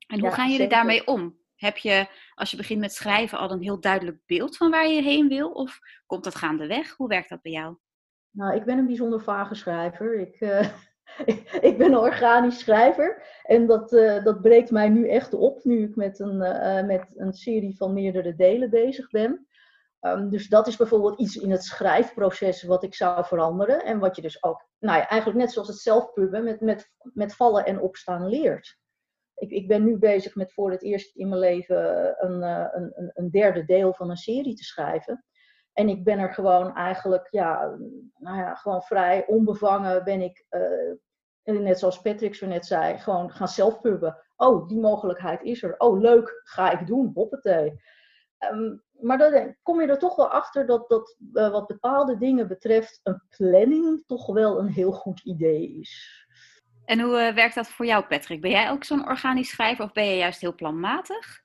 En 0.07 0.21
hoe 0.21 0.31
gaan 0.31 0.51
jullie 0.51 0.69
daarmee 0.69 1.07
om? 1.07 1.39
Heb 1.55 1.77
je, 1.77 2.09
als 2.35 2.51
je 2.51 2.57
begint 2.57 2.81
met 2.81 2.93
schrijven, 2.93 3.39
al 3.39 3.51
een 3.51 3.63
heel 3.63 3.81
duidelijk 3.81 4.19
beeld 4.27 4.57
van 4.57 4.71
waar 4.71 4.89
je 4.89 5.03
heen 5.03 5.29
wil? 5.29 5.51
Of 5.51 5.79
komt 6.07 6.25
dat 6.25 6.35
gaandeweg? 6.35 6.97
Hoe 6.97 7.09
werkt 7.09 7.29
dat 7.29 7.43
bij 7.43 7.53
jou? 7.53 7.77
Nou, 8.31 8.57
ik 8.57 8.65
ben 8.65 8.79
een 8.79 8.87
bijzonder 8.87 9.23
vage 9.23 9.55
schrijver. 9.55 10.19
Ik, 10.21 10.41
uh, 10.41 10.69
ik 11.71 11.79
ben 11.79 11.87
een 11.87 11.99
organisch 11.99 12.59
schrijver. 12.59 13.23
En 13.43 13.67
dat, 13.67 13.93
uh, 13.93 14.25
dat 14.25 14.43
breekt 14.43 14.71
mij 14.71 14.89
nu 14.89 15.09
echt 15.09 15.35
op, 15.35 15.65
nu 15.65 15.83
ik 15.83 15.97
met 15.97 16.19
een, 16.19 16.35
uh, 16.35 16.87
met 16.87 17.13
een 17.17 17.33
serie 17.33 17.77
van 17.77 17.93
meerdere 17.93 18.35
delen 18.35 18.71
bezig 18.71 19.11
ben. 19.11 19.48
Um, 20.01 20.31
dus 20.31 20.49
dat 20.49 20.67
is 20.67 20.77
bijvoorbeeld 20.77 21.21
iets 21.21 21.37
in 21.37 21.51
het 21.51 21.65
schrijfproces 21.65 22.63
wat 22.63 22.83
ik 22.83 22.95
zou 22.95 23.25
veranderen. 23.25 23.85
En 23.85 23.99
wat 23.99 24.17
je 24.17 24.23
dus 24.23 24.43
ook, 24.43 24.67
nou 24.79 24.99
ja, 24.99 25.09
eigenlijk 25.09 25.41
net 25.41 25.53
zoals 25.53 25.69
het 25.69 25.79
zelfpubben, 25.79 26.45
met, 26.45 26.61
met, 26.61 26.91
met 26.99 27.35
vallen 27.35 27.65
en 27.65 27.81
opstaan 27.81 28.27
leert. 28.27 28.79
Ik, 29.35 29.51
ik 29.51 29.69
ben 29.69 29.85
nu 29.85 29.99
bezig 29.99 30.35
met 30.35 30.53
voor 30.53 30.71
het 30.71 30.83
eerst 30.83 31.17
in 31.17 31.29
mijn 31.29 31.41
leven 31.41 32.15
een, 32.19 32.43
een, 32.43 32.93
een, 32.95 33.11
een 33.15 33.31
derde 33.31 33.65
deel 33.65 33.95
van 33.95 34.11
een 34.11 34.17
serie 34.17 34.55
te 34.55 34.65
schrijven. 34.65 35.25
En 35.73 35.89
ik 35.89 36.05
ben 36.05 36.19
er 36.19 36.35
gewoon 36.35 36.75
eigenlijk, 36.75 37.29
ja, 37.31 37.77
nou 38.17 38.39
ja, 38.39 38.55
gewoon 38.55 38.83
vrij 38.83 39.27
onbevangen 39.27 40.05
ben 40.05 40.21
ik, 40.21 40.47
uh, 40.51 41.61
net 41.63 41.79
zoals 41.79 42.01
Patrick 42.01 42.35
zo 42.35 42.47
net 42.47 42.67
zei, 42.67 42.99
gewoon 42.99 43.31
gaan 43.31 43.49
zelfpubben. 43.49 44.23
Oh, 44.37 44.69
die 44.69 44.81
mogelijkheid 44.81 45.43
is 45.43 45.63
er. 45.63 45.75
Oh, 45.79 46.01
leuk, 46.01 46.41
ga 46.45 46.71
ik 46.71 46.87
doen, 46.87 47.11
hoppatee. 47.15 47.81
Um, 48.53 48.83
maar 49.01 49.19
dan 49.19 49.57
kom 49.63 49.81
je 49.81 49.87
er 49.87 49.99
toch 49.99 50.17
wel 50.17 50.29
achter 50.29 50.67
dat, 50.67 50.89
dat 50.89 51.17
uh, 51.33 51.51
wat 51.51 51.67
bepaalde 51.67 52.19
dingen 52.19 52.49
betreft 52.49 53.01
een 53.03 53.23
planning 53.37 54.05
toch 54.07 54.27
wel 54.27 54.59
een 54.59 54.69
heel 54.69 54.93
goed 54.93 55.21
idee 55.21 55.79
is. 55.81 56.27
En 56.85 57.01
hoe 57.01 57.29
uh, 57.29 57.35
werkt 57.35 57.55
dat 57.55 57.69
voor 57.69 57.87
jou, 57.87 58.05
Patrick? 58.05 58.41
Ben 58.41 58.51
jij 58.51 58.71
ook 58.71 58.85
zo'n 58.85 59.09
organisch 59.09 59.51
schrijver 59.51 59.85
of 59.85 59.93
ben 59.93 60.05
je 60.05 60.17
juist 60.17 60.41
heel 60.41 60.55
planmatig? 60.55 61.43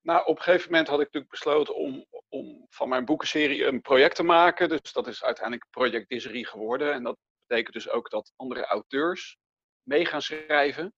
Nou, 0.00 0.26
op 0.26 0.36
een 0.36 0.42
gegeven 0.42 0.70
moment 0.70 0.88
had 0.88 0.98
ik 0.98 1.04
natuurlijk 1.04 1.32
besloten 1.32 1.74
om, 1.74 2.06
om 2.28 2.66
van 2.68 2.88
mijn 2.88 3.04
boekenserie 3.04 3.64
een 3.64 3.80
project 3.80 4.16
te 4.16 4.22
maken. 4.22 4.68
Dus 4.68 4.92
dat 4.92 5.06
is 5.06 5.24
uiteindelijk 5.24 5.70
Project 5.70 6.08
Diserie 6.08 6.46
geworden. 6.46 6.92
En 6.92 7.02
dat 7.02 7.16
betekent 7.46 7.74
dus 7.74 7.88
ook 7.88 8.10
dat 8.10 8.32
andere 8.36 8.66
auteurs 8.66 9.36
mee 9.82 10.06
gaan 10.06 10.22
schrijven. 10.22 10.94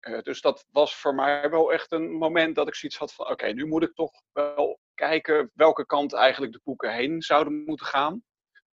Uh, 0.00 0.20
dus 0.20 0.40
dat 0.40 0.66
was 0.70 0.96
voor 0.96 1.14
mij 1.14 1.50
wel 1.50 1.72
echt 1.72 1.92
een 1.92 2.10
moment 2.10 2.54
dat 2.54 2.68
ik 2.68 2.74
zoiets 2.74 2.98
had 2.98 3.14
van: 3.14 3.30
oké, 3.30 3.46
nu 3.46 3.66
moet 3.66 3.82
ik 3.82 3.94
toch 3.94 4.22
wel 4.32 4.80
kijken 4.94 5.50
welke 5.54 5.86
kant 5.86 6.12
eigenlijk 6.12 6.52
de 6.52 6.60
boeken 6.64 6.92
heen 6.92 7.22
zouden 7.22 7.64
moeten 7.64 7.86
gaan. 7.86 8.24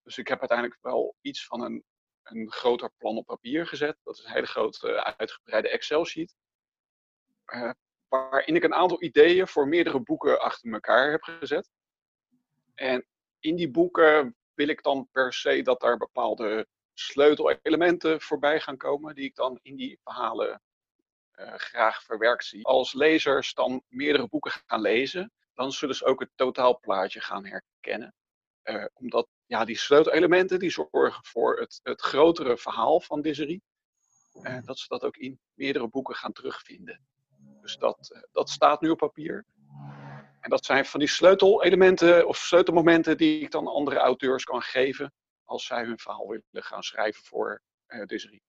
Dus 0.03 0.17
ik 0.17 0.27
heb 0.27 0.39
uiteindelijk 0.39 0.79
wel 0.81 1.15
iets 1.21 1.45
van 1.45 1.61
een, 1.61 1.83
een 2.23 2.51
groter 2.51 2.91
plan 2.97 3.17
op 3.17 3.25
papier 3.25 3.67
gezet. 3.67 3.97
Dat 4.03 4.17
is 4.17 4.23
een 4.23 4.31
hele 4.31 4.47
grote 4.47 5.03
uitgebreide 5.17 5.69
Excel-sheet. 5.69 6.35
Uh, 7.45 7.71
waarin 8.07 8.55
ik 8.55 8.63
een 8.63 8.73
aantal 8.73 9.03
ideeën 9.03 9.47
voor 9.47 9.67
meerdere 9.67 9.99
boeken 9.99 10.39
achter 10.39 10.73
elkaar 10.73 11.11
heb 11.11 11.23
gezet. 11.23 11.69
En 12.75 13.05
in 13.39 13.55
die 13.55 13.71
boeken 13.71 14.35
wil 14.53 14.67
ik 14.67 14.83
dan 14.83 15.07
per 15.11 15.33
se 15.33 15.61
dat 15.61 15.79
daar 15.79 15.97
bepaalde 15.97 16.67
sleutelelementen 16.93 18.21
voorbij 18.21 18.59
gaan 18.59 18.77
komen, 18.77 19.15
die 19.15 19.25
ik 19.25 19.35
dan 19.35 19.59
in 19.61 19.75
die 19.75 19.99
verhalen 20.03 20.61
graag 21.37 22.03
verwerkt 22.03 22.45
zie. 22.45 22.65
Als 22.65 22.93
lezers 22.93 23.53
dan 23.53 23.83
meerdere 23.87 24.27
boeken 24.27 24.51
gaan 24.65 24.81
lezen, 24.81 25.31
dan 25.53 25.71
zullen 25.71 25.95
ze 25.95 26.05
ook 26.05 26.19
het 26.19 26.29
totaalplaatje 26.35 27.21
gaan 27.21 27.45
herkennen. 27.45 28.13
Uh, 28.63 28.85
omdat 28.93 29.27
ja, 29.45 29.65
die 29.65 29.77
sleutelelementen 29.77 30.59
die 30.59 30.69
zorgen 30.69 31.25
voor 31.25 31.59
het, 31.59 31.79
het 31.83 32.01
grotere 32.01 32.57
verhaal 32.57 32.99
van 32.99 33.21
Disserie. 33.21 33.63
Uh, 34.41 34.57
dat 34.63 34.79
ze 34.79 34.85
dat 34.87 35.03
ook 35.03 35.17
in 35.17 35.39
meerdere 35.53 35.87
boeken 35.87 36.15
gaan 36.15 36.31
terugvinden. 36.33 37.07
Dus 37.61 37.77
dat, 37.77 38.27
dat 38.31 38.49
staat 38.49 38.81
nu 38.81 38.89
op 38.89 38.97
papier. 38.97 39.45
En 40.39 40.49
dat 40.49 40.65
zijn 40.65 40.85
van 40.85 40.99
die 40.99 41.09
sleutelelementen 41.09 42.27
of 42.27 42.37
sleutelmomenten 42.37 43.17
die 43.17 43.39
ik 43.41 43.51
dan 43.51 43.67
andere 43.67 43.97
auteurs 43.97 44.43
kan 44.43 44.61
geven 44.61 45.13
als 45.43 45.65
zij 45.65 45.83
hun 45.83 45.99
verhaal 45.99 46.27
willen 46.27 46.43
gaan 46.51 46.83
schrijven 46.83 47.23
voor 47.23 47.61
uh. 47.87 48.39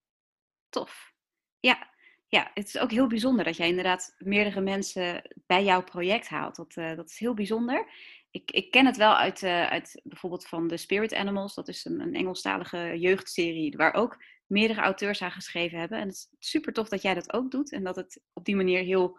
Tof. 0.68 1.12
Ja, 1.61 1.95
ja, 2.29 2.51
het 2.55 2.67
is 2.67 2.79
ook 2.79 2.91
heel 2.91 3.07
bijzonder 3.07 3.45
dat 3.45 3.57
jij 3.57 3.69
inderdaad 3.69 4.15
meerdere 4.19 4.61
mensen 4.61 5.23
bij 5.47 5.65
jouw 5.65 5.83
project 5.83 6.29
haalt. 6.29 6.57
Dat, 6.57 6.77
uh, 6.77 6.97
dat 6.97 7.11
is 7.11 7.19
heel 7.19 7.35
bijzonder. 7.35 7.91
Ik, 8.31 8.51
ik 8.51 8.71
ken 8.71 8.87
het 8.87 8.97
wel 8.97 9.17
uit, 9.17 9.43
uh, 9.43 9.67
uit 9.67 10.01
bijvoorbeeld 10.05 10.47
van 10.47 10.69
The 10.69 10.77
Spirit 10.77 11.15
Animals. 11.15 11.55
Dat 11.55 11.69
is 11.69 11.85
een, 11.85 12.01
een 12.01 12.15
Engelstalige 12.15 12.99
jeugdserie 12.99 13.77
waar 13.77 13.95
ook 13.95 14.23
meerdere 14.47 14.81
auteurs 14.81 15.23
aan 15.23 15.31
geschreven 15.31 15.79
hebben. 15.79 15.99
En 15.99 16.07
het 16.07 16.17
is 16.17 16.29
super 16.39 16.73
tof 16.73 16.89
dat 16.89 17.03
jij 17.03 17.15
dat 17.15 17.33
ook 17.33 17.51
doet. 17.51 17.73
En 17.73 17.85
dat 17.85 17.97
het 17.97 18.21
op 18.33 18.45
die 18.45 18.57
manier 18.57 18.83
heel 18.83 19.19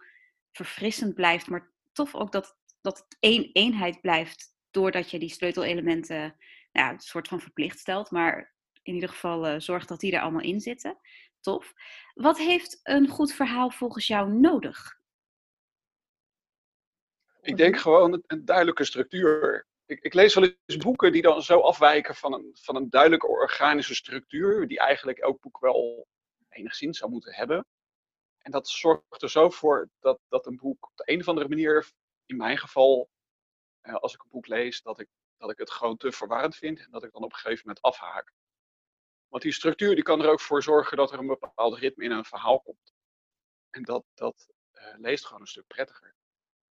verfrissend 0.52 1.14
blijft. 1.14 1.48
Maar 1.48 1.72
tof 1.92 2.14
ook 2.14 2.32
dat, 2.32 2.56
dat 2.80 2.98
het 2.98 3.16
één 3.20 3.50
eenheid 3.52 4.00
blijft. 4.00 4.54
Doordat 4.70 5.10
je 5.10 5.18
die 5.18 5.28
sleutelelementen 5.28 6.36
nou, 6.72 6.92
een 6.92 7.00
soort 7.00 7.28
van 7.28 7.40
verplicht 7.40 7.78
stelt. 7.78 8.10
Maar 8.10 8.54
in 8.82 8.94
ieder 8.94 9.08
geval 9.08 9.60
zorgt 9.60 9.88
dat 9.88 10.00
die 10.00 10.12
er 10.12 10.20
allemaal 10.20 10.40
in 10.40 10.60
zitten. 10.60 10.98
Tof. 11.40 11.72
Wat 12.14 12.38
heeft 12.38 12.80
een 12.82 13.08
goed 13.08 13.32
verhaal 13.32 13.70
volgens 13.70 14.06
jou 14.06 14.30
nodig? 14.30 14.98
Ik 17.40 17.56
denk 17.56 17.76
gewoon 17.76 18.22
een 18.26 18.44
duidelijke 18.44 18.84
structuur. 18.84 19.66
Ik, 19.86 20.00
ik, 20.00 20.14
lees 20.14 20.34
wel 20.34 20.44
eens 20.44 20.76
boeken 20.76 21.12
die 21.12 21.22
dan 21.22 21.42
zo 21.42 21.60
afwijken 21.60 22.14
van 22.14 22.32
een, 22.32 22.50
van 22.60 22.76
een 22.76 22.90
duidelijke 22.90 23.26
organische 23.26 23.94
structuur, 23.94 24.68
die 24.68 24.78
eigenlijk 24.78 25.18
elk 25.18 25.40
boek 25.40 25.58
wel 25.58 26.06
enigszins 26.48 26.98
zou 26.98 27.10
moeten 27.10 27.34
hebben. 27.34 27.66
En 28.38 28.50
dat 28.50 28.68
zorgt 28.68 29.22
er 29.22 29.30
zo 29.30 29.50
voor 29.50 29.88
dat, 30.00 30.20
dat 30.28 30.46
een 30.46 30.56
boek 30.56 30.86
op 30.90 30.96
de 30.96 31.12
een 31.12 31.20
of 31.20 31.28
andere 31.28 31.48
manier, 31.48 31.90
in 32.26 32.36
mijn 32.36 32.58
geval, 32.58 33.10
eh, 33.80 33.94
als 33.94 34.14
ik 34.14 34.22
een 34.22 34.30
boek 34.30 34.46
lees, 34.46 34.82
dat 34.82 35.00
ik, 35.00 35.08
dat 35.36 35.50
ik 35.50 35.58
het 35.58 35.70
gewoon 35.70 35.96
te 35.96 36.12
verwarrend 36.12 36.56
vind 36.56 36.78
en 36.78 36.90
dat 36.90 37.04
ik 37.04 37.12
dan 37.12 37.22
op 37.22 37.32
een 37.32 37.38
gegeven 37.38 37.66
moment 37.66 37.84
afhaak. 37.84 38.32
Want 39.30 39.42
die 39.42 39.52
structuur 39.52 39.94
die 39.94 40.04
kan 40.04 40.22
er 40.22 40.30
ook 40.30 40.40
voor 40.40 40.62
zorgen 40.62 40.96
dat 40.96 41.12
er 41.12 41.18
een 41.18 41.26
bepaald 41.26 41.78
ritme 41.78 42.04
in 42.04 42.10
een 42.10 42.24
verhaal 42.24 42.60
komt. 42.60 42.92
En 43.70 43.82
dat, 43.82 44.04
dat 44.14 44.48
uh, 44.72 44.94
leest 44.96 45.26
gewoon 45.26 45.40
een 45.40 45.46
stuk 45.46 45.66
prettiger. 45.66 46.14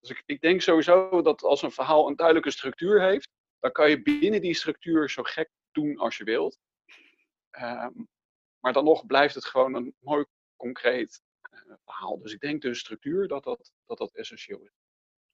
Dus 0.00 0.10
ik, 0.10 0.22
ik 0.26 0.40
denk 0.40 0.60
sowieso 0.60 1.22
dat 1.22 1.42
als 1.42 1.62
een 1.62 1.70
verhaal 1.70 2.08
een 2.08 2.16
duidelijke 2.16 2.50
structuur 2.50 3.02
heeft, 3.02 3.28
dan 3.58 3.72
kan 3.72 3.90
je 3.90 4.02
binnen 4.02 4.40
die 4.40 4.54
structuur 4.54 5.10
zo 5.10 5.22
gek 5.22 5.50
doen 5.72 5.98
als 5.98 6.16
je 6.16 6.24
wilt. 6.24 6.58
Um, 7.50 8.08
maar 8.60 8.72
dan 8.72 8.84
nog 8.84 9.06
blijft 9.06 9.34
het 9.34 9.44
gewoon 9.44 9.74
een 9.74 9.94
mooi 9.98 10.24
concreet 10.56 11.22
uh, 11.52 11.74
verhaal. 11.84 12.18
Dus 12.18 12.32
ik 12.32 12.40
denk 12.40 12.62
de 12.62 12.74
structuur 12.74 13.28
dat 13.28 13.44
dat, 13.44 13.72
dat, 13.86 13.98
dat 13.98 14.14
essentieel 14.14 14.60
is. 14.60 14.72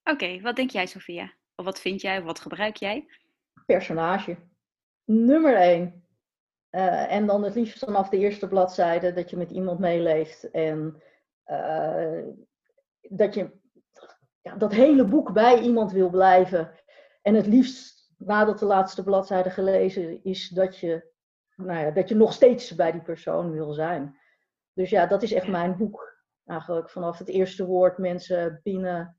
Oké, 0.03 0.23
okay, 0.23 0.41
wat 0.41 0.55
denk 0.55 0.69
jij, 0.69 0.85
Sophia? 0.85 1.33
Of 1.55 1.65
wat 1.65 1.81
vind 1.81 2.01
jij? 2.01 2.17
Of 2.17 2.23
wat 2.23 2.39
gebruik 2.39 2.75
jij? 2.75 3.07
Personage. 3.65 4.37
Nummer 5.03 5.55
één. 5.55 6.04
Uh, 6.75 7.11
en 7.11 7.25
dan 7.25 7.43
het 7.43 7.55
liefst 7.55 7.79
vanaf 7.79 8.09
de 8.09 8.17
eerste 8.17 8.47
bladzijde 8.47 9.13
dat 9.13 9.29
je 9.29 9.37
met 9.37 9.51
iemand 9.51 9.79
meeleeft. 9.79 10.51
En 10.51 11.01
uh, 11.47 12.23
dat 13.01 13.33
je 13.33 13.51
ja, 14.41 14.55
dat 14.55 14.71
hele 14.71 15.05
boek 15.05 15.33
bij 15.33 15.59
iemand 15.59 15.91
wil 15.91 16.09
blijven. 16.09 16.71
En 17.21 17.33
het 17.33 17.47
liefst 17.47 18.13
nadat 18.17 18.59
de 18.59 18.65
laatste 18.65 19.03
bladzijde 19.03 19.49
gelezen 19.49 20.23
is, 20.23 20.49
dat 20.49 20.77
je, 20.77 21.11
nou 21.55 21.79
ja, 21.79 21.91
dat 21.91 22.09
je 22.09 22.15
nog 22.15 22.33
steeds 22.33 22.75
bij 22.75 22.91
die 22.91 23.01
persoon 23.01 23.51
wil 23.51 23.73
zijn. 23.73 24.17
Dus 24.73 24.89
ja, 24.89 25.05
dat 25.05 25.23
is 25.23 25.33
echt 25.33 25.47
mijn 25.47 25.77
boek. 25.77 26.23
Eigenlijk 26.45 26.89
vanaf 26.89 27.17
het 27.17 27.29
eerste 27.29 27.65
woord 27.65 27.97
mensen 27.97 28.59
binnen 28.63 29.17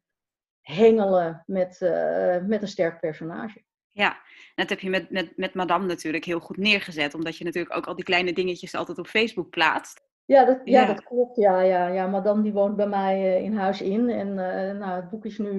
hengelen 0.61 1.43
met, 1.47 1.81
uh, 1.81 2.43
met 2.43 2.63
een 2.63 2.69
sterk 2.69 3.01
personage. 3.01 3.65
Ja, 3.97 4.17
dat 4.55 4.69
heb 4.69 4.81
je 4.81 4.91
met, 4.91 5.11
met, 5.11 5.37
met 5.37 5.55
Madame 5.55 5.87
natuurlijk 5.87 6.25
heel 6.25 6.41
goed 6.41 6.57
neergezet, 6.57 7.15
omdat 7.15 7.37
je 7.37 7.45
natuurlijk 7.45 7.77
ook 7.77 7.87
al 7.87 7.95
die 7.95 8.05
kleine 8.05 8.33
dingetjes 8.33 8.75
altijd 8.75 8.99
op 8.99 9.07
Facebook 9.07 9.51
plaatst. 9.51 10.05
Ja, 10.25 10.45
dat, 10.45 10.61
ja, 10.65 10.87
dat 10.87 11.03
klopt. 11.03 11.37
Ja, 11.37 11.61
ja, 11.61 11.87
ja. 11.87 12.07
Madame 12.07 12.43
die 12.43 12.53
woont 12.53 12.77
bij 12.77 12.87
mij 12.87 13.21
uh, 13.21 13.43
in 13.43 13.57
huis 13.57 13.81
in. 13.81 14.09
En 14.11 14.29
uh, 14.29 14.79
nou, 14.79 15.01
het 15.01 15.11
boek 15.11 15.25
is 15.25 15.39
nu 15.39 15.53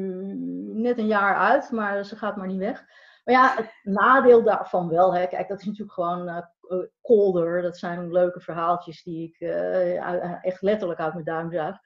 net 0.73 0.97
een 0.97 1.07
jaar 1.07 1.35
uit, 1.35 1.71
maar 1.71 2.05
ze 2.05 2.15
gaat 2.15 2.35
maar 2.37 2.47
niet 2.47 2.59
weg. 2.59 2.83
Maar 3.23 3.35
ja, 3.35 3.55
het 3.55 3.79
nadeel 3.83 4.43
daarvan 4.43 4.89
wel, 4.89 5.15
hè, 5.15 5.27
kijk, 5.27 5.47
dat 5.47 5.59
is 5.59 5.65
natuurlijk 5.65 5.93
gewoon 5.93 6.27
uh, 6.27 6.39
colder. 7.01 7.61
Dat 7.61 7.77
zijn 7.77 8.11
leuke 8.11 8.39
verhaaltjes 8.39 9.03
die 9.03 9.27
ik 9.27 9.39
echt 10.41 10.61
letterlijk 10.61 10.99
uit 10.99 11.13
mijn 11.13 11.25
duim 11.25 11.51
zuig. 11.51 11.77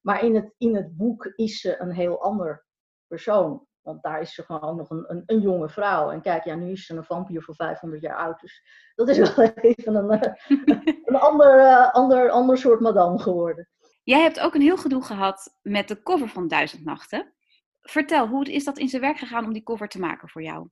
Maar 0.00 0.24
in 0.24 0.34
het, 0.34 0.54
in 0.58 0.76
het 0.76 0.96
boek 0.96 1.32
is 1.36 1.60
ze 1.60 1.80
een 1.80 1.92
heel 1.92 2.22
ander 2.22 2.64
persoon. 3.06 3.68
Want 3.82 4.02
daar 4.02 4.20
is 4.20 4.34
ze 4.34 4.42
gewoon 4.42 4.76
nog 4.76 4.90
een, 4.90 5.04
een, 5.08 5.22
een, 5.26 5.40
jonge 5.40 5.68
vrouw. 5.68 6.10
En 6.10 6.20
kijk, 6.20 6.44
ja, 6.44 6.54
nu 6.54 6.70
is 6.70 6.86
ze 6.86 6.96
een 6.96 7.04
vampier 7.04 7.42
voor 7.42 7.54
500 7.54 8.02
jaar 8.02 8.16
oud. 8.16 8.40
Dus 8.40 8.62
dat 8.94 9.08
is 9.08 9.18
wel 9.34 9.46
even 9.46 9.94
een, 9.94 10.10
een 11.04 11.16
ander, 11.16 11.58
uh, 11.58 11.90
ander, 11.90 12.30
ander 12.30 12.58
soort 12.58 12.80
madame 12.80 13.18
geworden. 13.18 13.68
Jij 14.02 14.20
hebt 14.20 14.40
ook 14.40 14.54
een 14.54 14.60
heel 14.60 14.76
gedoe 14.76 15.04
gehad 15.04 15.58
met 15.62 15.88
de 15.88 16.02
cover 16.02 16.28
van 16.28 16.48
Duizend 16.48 16.84
Nachten. 16.84 17.34
Vertel, 17.80 18.26
hoe 18.26 18.44
is 18.44 18.64
dat 18.64 18.78
in 18.78 18.88
zijn 18.88 19.02
werk 19.02 19.18
gegaan 19.18 19.44
om 19.44 19.52
die 19.52 19.62
cover 19.62 19.88
te 19.88 19.98
maken 19.98 20.28
voor 20.28 20.42
jou? 20.42 20.68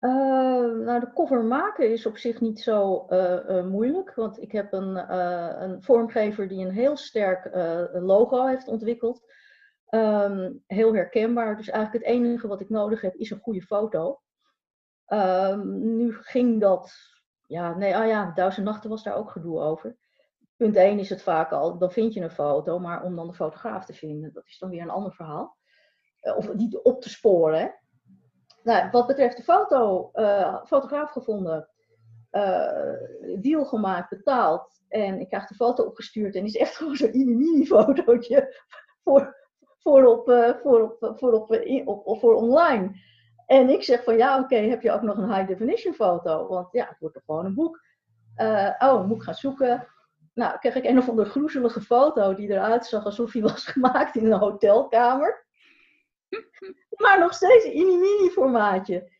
Uh, 0.00 0.10
nou, 0.84 1.00
de 1.00 1.12
cover 1.14 1.44
maken 1.44 1.92
is 1.92 2.06
op 2.06 2.16
zich 2.16 2.40
niet 2.40 2.60
zo 2.60 3.06
uh, 3.08 3.64
moeilijk. 3.64 4.14
Want 4.14 4.42
ik 4.42 4.52
heb 4.52 4.72
een, 4.72 5.14
een 5.62 5.82
vormgever 5.82 6.48
die 6.48 6.64
een 6.64 6.72
heel 6.72 6.96
sterk 6.96 7.48
logo 7.92 8.46
heeft 8.46 8.68
ontwikkeld. 8.68 9.22
Um, 9.94 10.62
heel 10.66 10.94
herkenbaar. 10.94 11.56
Dus 11.56 11.68
eigenlijk 11.68 12.04
het 12.04 12.14
enige 12.14 12.48
wat 12.48 12.60
ik 12.60 12.68
nodig 12.68 13.00
heb 13.00 13.14
is 13.14 13.30
een 13.30 13.40
goede 13.40 13.62
foto. 13.62 14.20
Um, 15.06 15.96
nu 15.96 16.12
ging 16.12 16.60
dat, 16.60 16.92
ja, 17.46 17.76
nee, 17.76 17.96
ah 17.96 18.06
ja, 18.06 18.32
Duizend 18.34 18.66
Nachten 18.66 18.90
was 18.90 19.02
daar 19.02 19.16
ook 19.16 19.30
gedoe 19.30 19.60
over. 19.60 19.96
Punt 20.56 20.76
1 20.76 20.98
is 20.98 21.08
het 21.08 21.22
vaak 21.22 21.52
al, 21.52 21.78
dan 21.78 21.92
vind 21.92 22.14
je 22.14 22.20
een 22.20 22.30
foto, 22.30 22.78
maar 22.78 23.02
om 23.02 23.16
dan 23.16 23.26
de 23.26 23.34
fotograaf 23.34 23.84
te 23.84 23.94
vinden, 23.94 24.32
dat 24.32 24.46
is 24.46 24.58
dan 24.58 24.70
weer 24.70 24.82
een 24.82 24.90
ander 24.90 25.14
verhaal. 25.14 25.56
Uh, 26.22 26.36
of 26.36 26.46
die 26.46 26.84
op 26.84 27.02
te 27.02 27.08
sporen. 27.08 27.74
Nou, 28.62 28.90
wat 28.90 29.06
betreft 29.06 29.36
de 29.36 29.42
foto, 29.42 30.10
uh, 30.14 30.64
fotograaf 30.64 31.10
gevonden, 31.10 31.68
uh, 32.30 33.40
deal 33.40 33.64
gemaakt, 33.64 34.08
betaald. 34.08 34.82
En 34.88 35.20
ik 35.20 35.28
krijg 35.28 35.46
de 35.46 35.54
foto 35.54 35.84
opgestuurd 35.84 36.34
en 36.34 36.44
is 36.44 36.56
echt 36.56 36.76
gewoon 36.76 36.96
zo'n 36.96 37.36
mini-fotootje 37.36 38.56
voor, 39.04 39.41
voor, 39.82 40.04
op, 40.04 40.28
uh, 40.28 40.50
voor, 40.62 40.82
op, 40.82 41.18
voor, 41.18 41.32
op, 41.32 42.06
op, 42.06 42.18
voor 42.18 42.34
online. 42.34 42.90
En 43.46 43.68
ik 43.68 43.82
zeg 43.82 44.04
van 44.04 44.16
ja, 44.16 44.38
oké, 44.38 44.56
heb 44.56 44.82
je 44.82 44.92
ook 44.92 45.02
nog 45.02 45.16
een 45.16 45.34
high 45.34 45.46
definition 45.46 45.94
foto? 45.94 46.46
Want 46.48 46.72
ja, 46.72 46.86
het 46.88 46.98
wordt 46.98 47.14
toch 47.14 47.24
gewoon 47.24 47.44
een 47.44 47.54
boek. 47.54 47.80
Oh, 48.78 49.06
moet 49.06 49.16
ik 49.16 49.22
gaan 49.22 49.34
zoeken. 49.34 49.88
Nou, 50.34 50.58
kreeg 50.58 50.74
ik 50.74 50.84
een 50.84 50.98
of 50.98 51.08
andere 51.08 51.30
groezelige 51.30 51.80
foto 51.80 52.34
die 52.34 52.48
eruit 52.48 52.86
zag 52.86 53.04
alsof 53.04 53.32
hij 53.32 53.42
was 53.42 53.66
gemaakt 53.72 54.16
in 54.16 54.32
een 54.32 54.38
hotelkamer. 54.38 55.46
maar 57.02 57.18
nog 57.18 57.34
steeds 57.34 57.64
in 57.64 57.86
een 57.86 58.00
mini-formaatje. 58.00 59.10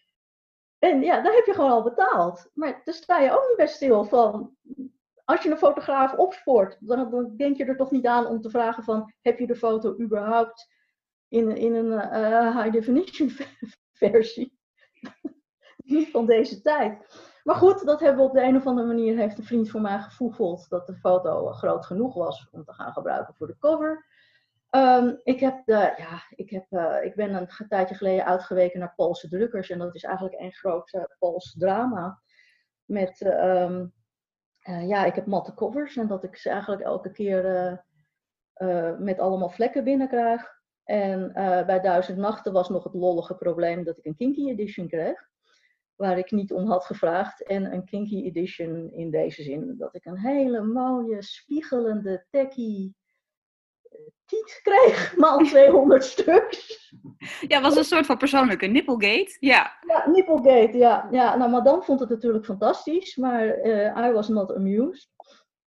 En 0.78 1.02
ja, 1.02 1.21
daar 1.21 1.34
heb 1.34 1.45
je 1.45 1.54
gewoon 1.54 1.71
al 1.71 1.82
betaald. 1.82 2.50
Maar 2.54 2.80
daar 2.84 2.95
sta 2.95 3.19
je 3.19 3.30
ook 3.30 3.47
niet 3.49 3.56
bij 3.56 3.67
stil 3.67 4.04
van 4.04 4.56
als 5.32 5.42
je 5.42 5.50
een 5.50 5.56
fotograaf 5.56 6.14
opspoort, 6.14 6.76
dan, 6.80 7.36
denk 7.36 7.56
je 7.56 7.64
er 7.64 7.76
toch 7.76 7.90
niet 7.90 8.06
aan 8.06 8.26
om 8.26 8.40
te 8.40 8.50
vragen 8.50 8.82
van, 8.82 9.12
heb 9.21 9.38
je 9.38 9.47
de 9.47 9.56
foto 9.56 9.99
überhaupt 9.99 10.68
in, 11.28 11.56
in 11.56 11.75
een 11.75 11.92
uh, 11.92 12.56
high 12.56 12.73
definition 12.73 13.30
versie? 14.02 14.58
niet 15.84 16.10
van 16.10 16.26
deze 16.26 16.60
tijd. 16.60 17.21
Maar 17.42 17.56
goed, 17.56 17.84
dat 17.84 18.00
hebben 18.00 18.23
we 18.23 18.28
op 18.28 18.34
de 18.34 18.42
een 18.42 18.56
of 18.56 18.66
andere 18.66 18.86
manier, 18.86 19.16
heeft 19.16 19.38
een 19.38 19.45
vriend 19.45 19.71
van 19.71 19.82
mij 19.82 19.99
gevoegeld 19.99 20.68
dat 20.68 20.86
de 20.86 20.95
foto 20.95 21.52
groot 21.52 21.86
genoeg 21.86 22.14
was 22.14 22.49
om 22.50 22.64
te 22.64 22.73
gaan 22.73 22.92
gebruiken 22.92 23.34
voor 23.34 23.47
de 23.47 23.58
cover. 23.58 24.06
Um, 24.71 25.21
ik, 25.23 25.40
heb 25.40 25.64
de, 25.64 25.95
ja, 25.97 26.23
ik, 26.34 26.50
heb, 26.50 26.66
uh, 26.71 27.04
ik 27.04 27.14
ben 27.14 27.34
een 27.34 27.68
tijdje 27.68 27.95
geleden 27.95 28.25
uitgeweken 28.25 28.80
naar 28.80 28.95
Poolse 28.97 29.28
drukkers 29.28 29.71
en 29.71 29.78
dat 29.78 29.95
is 29.95 30.04
eigenlijk 30.04 30.40
een 30.40 30.52
groot 30.52 30.92
uh, 30.92 31.36
drama. 31.58 32.23
Met 32.84 33.21
um, 33.21 33.92
uh, 34.69 34.89
ja, 34.89 35.05
ik 35.05 35.15
heb 35.15 35.27
matte 35.27 35.55
covers 35.55 35.97
en 35.97 36.07
dat 36.07 36.25
ik 36.25 36.37
ze 36.37 36.51
eigenlijk 36.51 36.83
elke 36.83 37.11
keer 37.11 37.45
uh, 37.45 37.77
uh, 38.69 38.99
met 38.99 39.19
allemaal 39.19 39.51
vlekken 39.51 39.85
binnenkrijg. 39.85 40.61
En 40.85 41.33
bij 41.67 41.81
Duizend 41.81 42.19
Nachten 42.19 42.53
was 42.53 42.69
nog 42.69 42.85
het 42.85 42.95
lollige 42.95 43.35
probleem 43.35 43.85
dat 43.85 43.99
ik 43.99 44.05
een 44.05 44.17
kinky 44.17 44.49
edition 44.49 44.89
kreeg. 44.89 45.31
Waar 45.95 46.19
ik 46.19 46.31
niet 46.31 46.53
om 46.53 46.67
had 46.67 46.85
gevraagd. 46.85 47.47
En 47.47 47.73
een 47.73 47.85
kinky 47.85 48.23
edition 48.25 48.93
in 48.93 49.11
deze 49.11 49.43
zin 49.43 49.75
dat 49.79 49.95
ik 49.95 50.05
een 50.05 50.19
hele 50.19 50.63
mooie, 50.63 51.23
spiegelende, 51.23 52.27
techie 52.31 52.95
tiet 54.33 54.61
kreeg, 54.63 55.17
maal 55.17 55.39
200 55.39 56.05
stuks. 56.05 56.91
Ja, 57.49 57.61
was 57.61 57.76
een 57.76 57.85
soort 57.85 58.07
van 58.07 58.17
persoonlijke 58.17 58.67
nipplegate. 58.67 59.37
Ja, 59.41 59.78
ja 59.87 60.09
nipplegate, 60.09 60.76
ja. 60.76 61.09
ja. 61.11 61.37
Nou, 61.37 61.50
madame 61.50 61.83
vond 61.83 62.00
het 62.00 62.09
natuurlijk 62.09 62.45
fantastisch, 62.45 63.17
maar 63.17 63.67
uh, 63.67 64.07
I 64.07 64.13
was 64.13 64.28
not 64.28 64.55
amused. 64.55 65.11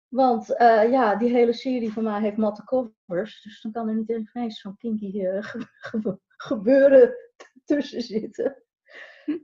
Want 0.07 0.49
uh, 0.49 0.91
ja, 0.91 1.15
die 1.15 1.29
hele 1.29 1.53
serie 1.53 1.93
van 1.93 2.03
mij 2.03 2.21
heeft 2.21 2.37
matte 2.37 2.63
covers, 2.63 3.41
dus 3.41 3.61
dan 3.61 3.71
kan 3.71 3.87
er 3.87 3.95
niet 3.95 4.29
eens 4.33 4.59
zo'n 4.59 4.77
kinky 4.77 5.19
uh, 5.21 5.43
ge 5.43 6.19
gebeuren 6.27 7.15
tussen 7.65 8.01
zitten. 8.01 8.63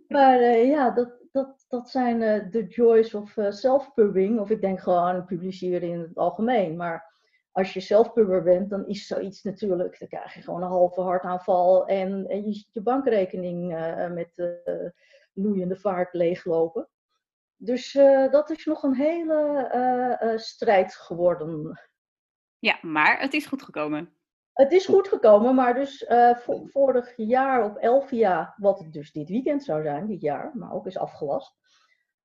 Maar 0.08 0.39
ja, 0.58 0.91
dat, 0.91 1.17
dat, 1.32 1.65
dat 1.67 1.89
zijn 1.89 2.20
de 2.52 2.65
joys 2.67 3.13
of 3.13 3.38
self-pubbing, 3.50 4.39
of 4.39 4.50
ik 4.50 4.62
denk 4.62 4.80
gewoon 4.80 5.26
publiceren 5.26 5.89
in 5.89 6.00
het 6.00 6.17
algemeen. 6.17 6.78
Maar 6.78 7.11
als 7.52 7.74
je 7.74 7.80
zelf 7.80 8.14
puber 8.14 8.44
bent, 8.44 8.70
dan 8.70 8.88
is 8.88 9.08
zoiets 9.08 9.44
natuurlijk, 9.44 10.00
dan 10.00 10.08
krijg 10.08 10.34
je 10.34 10.42
gewoon 10.42 10.62
een 10.62 10.68
halve 10.68 11.02
hartaanval 11.02 11.88
en, 11.88 12.28
en 12.28 12.46
je 12.46 12.54
ziet 12.54 12.74
je 12.74 12.82
bankrekening 12.82 13.74
uh, 13.74 14.10
met 14.10 14.32
uh, 14.36 14.90
loeiende 15.34 15.76
vaart 15.76 16.14
leeglopen. 16.14 16.90
Dus 17.56 17.94
uh, 17.94 18.32
dat 18.32 18.50
is 18.50 18.66
nog 18.66 18.84
een 18.84 18.96
hele 18.96 20.34
strijd 20.36 20.96
geworden. 20.96 21.80
Ja, 22.60 22.78
maar 22.82 23.20
het 23.20 23.34
is 23.34 23.46
goed 23.46 23.62
gekomen. 23.62 24.16
Het 24.54 24.72
is 24.72 24.86
goed 24.86 25.08
gekomen, 25.08 25.56
maar 25.56 25.74
dus 25.74 26.06
vorig 26.66 27.14
jaar 27.16 27.64
op 27.64 27.78
Elvia, 27.78 28.56
wat 28.58 28.80
het 28.80 28.94
dus 28.94 29.12
dit 29.12 29.30
weekend 29.30 29.64
zou 29.64 29.84
zijn, 29.84 30.08
dit 30.08 30.22
jaar, 30.22 30.52
maar 30.54 30.74
ook 30.74 30.86
is 30.86 30.98
afgelast, 30.98 31.56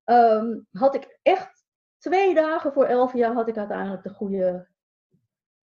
um, 0.05 0.67
had 0.71 0.95
ik 0.95 1.19
echt 1.21 1.65
twee 1.97 2.33
dagen 2.33 2.73
voor 2.73 2.85
Elvia 2.85 3.33
had 3.33 3.47
ik 3.47 3.57
uiteindelijk 3.57 4.03
de 4.03 4.09
goede 4.09 4.67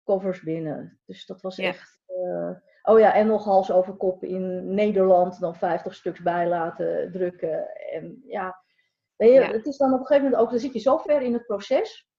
covers 0.07 0.41
binnen. 0.41 0.99
Dus 1.05 1.25
dat 1.25 1.41
was 1.41 1.57
echt. 1.57 1.99
Uh, 2.07 2.49
oh 2.83 2.99
ja, 2.99 3.13
en 3.13 3.27
nog 3.27 3.43
hals 3.43 3.71
over 3.71 3.93
kop 3.93 4.23
in 4.23 4.73
Nederland 4.73 5.39
dan 5.39 5.55
50 5.55 5.95
stuks 5.95 6.21
bij 6.21 6.47
laten 6.47 7.11
drukken. 7.11 7.75
En 7.75 8.23
ja, 8.25 8.63
weet 9.15 9.33
je, 9.33 9.39
het 9.39 9.65
is 9.65 9.77
dan 9.77 9.93
op 9.93 9.99
een 9.99 10.05
gegeven 10.05 10.23
moment 10.23 10.41
ook, 10.41 10.49
dan 10.49 10.59
zit 10.59 10.73
je 10.73 10.79
zo 10.79 10.97
ver 10.97 11.21
in 11.21 11.33
het 11.33 11.45
proces 11.45 12.09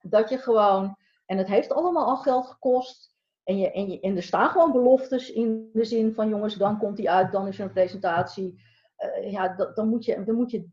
dat 0.00 0.28
je 0.28 0.38
gewoon, 0.38 0.96
en 1.26 1.38
het 1.38 1.48
heeft 1.48 1.72
allemaal 1.72 2.06
al 2.06 2.16
geld 2.16 2.46
gekost. 2.46 3.10
En, 3.44 3.58
je, 3.58 3.70
en, 3.72 3.90
je, 3.90 4.00
en 4.00 4.16
er 4.16 4.22
staan 4.22 4.48
gewoon 4.48 4.72
beloftes 4.72 5.32
in 5.32 5.70
de 5.72 5.84
zin 5.84 6.14
van 6.14 6.28
jongens, 6.28 6.54
dan 6.54 6.78
komt 6.78 6.96
die 6.96 7.10
uit, 7.10 7.32
dan 7.32 7.46
is 7.46 7.58
er 7.58 7.64
een 7.64 7.72
presentatie. 7.72 8.62
Uh, 8.98 9.30
ja, 9.30 9.48
dat, 9.48 9.76
dan 9.76 9.88
moet 9.88 10.04
je, 10.04 10.24
dan 10.24 10.34
moet 10.34 10.50
je 10.50 10.68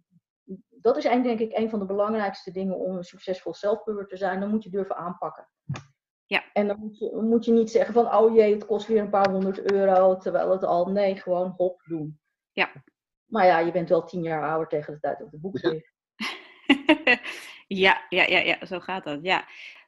dat 0.82 0.98
is 0.98 1.06
eigenlijk 1.06 1.40
denk 1.40 1.52
ik 1.52 1.58
een 1.58 1.70
van 1.70 1.80
de 1.80 1.86
belangrijkste 1.86 2.52
dingen 2.52 2.78
om 2.78 2.96
een 2.96 3.04
succesvol 3.04 3.54
zelfpuber 3.54 4.08
te 4.08 4.18
zijn. 4.18 4.40
Dan 4.40 4.50
moet 4.50 4.64
je 4.64 4.70
durven 4.70 4.96
aanpakken. 4.96 5.48
Ja. 6.30 6.44
En 6.54 6.68
dan 6.68 6.80
moet 6.80 6.98
je, 6.98 7.16
moet 7.16 7.46
je 7.46 7.52
niet 7.52 7.72
zeggen 7.72 7.94
van, 7.94 8.14
oh 8.14 8.36
jee, 8.36 8.54
het 8.54 8.66
kost 8.66 8.88
weer 8.88 9.02
een 9.02 9.10
paar 9.10 9.30
honderd 9.30 9.72
euro, 9.72 10.18
terwijl 10.18 10.52
het 10.52 10.64
al, 10.64 10.86
nee, 10.86 11.16
gewoon 11.16 11.54
hop 11.58 11.82
doen. 11.84 12.20
Ja. 12.52 12.72
Maar 13.26 13.46
ja, 13.46 13.60
je 13.60 13.72
bent 13.72 13.90
wel 13.90 14.04
tien 14.04 14.22
jaar 14.22 14.50
ouder 14.50 14.68
tegen 14.68 14.94
de 14.94 15.00
tijd 15.00 15.20
dat 15.20 15.32
het 15.32 15.42
boek 15.42 15.60
is. 15.60 15.92
ja, 17.84 18.06
ja, 18.10 18.24
ja, 18.24 18.40
ja, 18.40 18.66
zo 18.66 18.80
gaat 18.80 19.04
dat, 19.04 19.20
ja. 19.22 19.46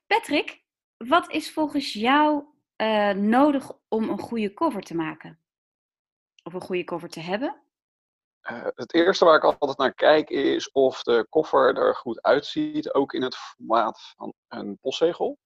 Patrick, 0.07 0.63
wat 0.97 1.31
is 1.31 1.53
volgens 1.53 1.93
jou 1.93 2.43
uh, 2.77 3.11
nodig 3.11 3.71
om 3.87 4.09
een 4.09 4.19
goede 4.19 4.53
cover 4.53 4.81
te 4.81 4.95
maken? 4.95 5.39
Of 6.43 6.53
een 6.53 6.61
goede 6.61 6.83
cover 6.83 7.09
te 7.09 7.19
hebben? 7.19 7.61
Uh, 8.51 8.67
het 8.75 8.93
eerste 8.93 9.25
waar 9.25 9.35
ik 9.35 9.43
altijd 9.43 9.77
naar 9.77 9.93
kijk 9.93 10.29
is 10.29 10.71
of 10.71 11.03
de 11.03 11.25
koffer 11.29 11.75
er 11.77 11.95
goed 11.95 12.21
uitziet, 12.21 12.93
ook 12.93 13.13
in 13.13 13.21
het 13.21 13.35
formaat 13.35 14.13
van 14.15 14.33
een 14.47 14.77
postzegel. 14.77 15.39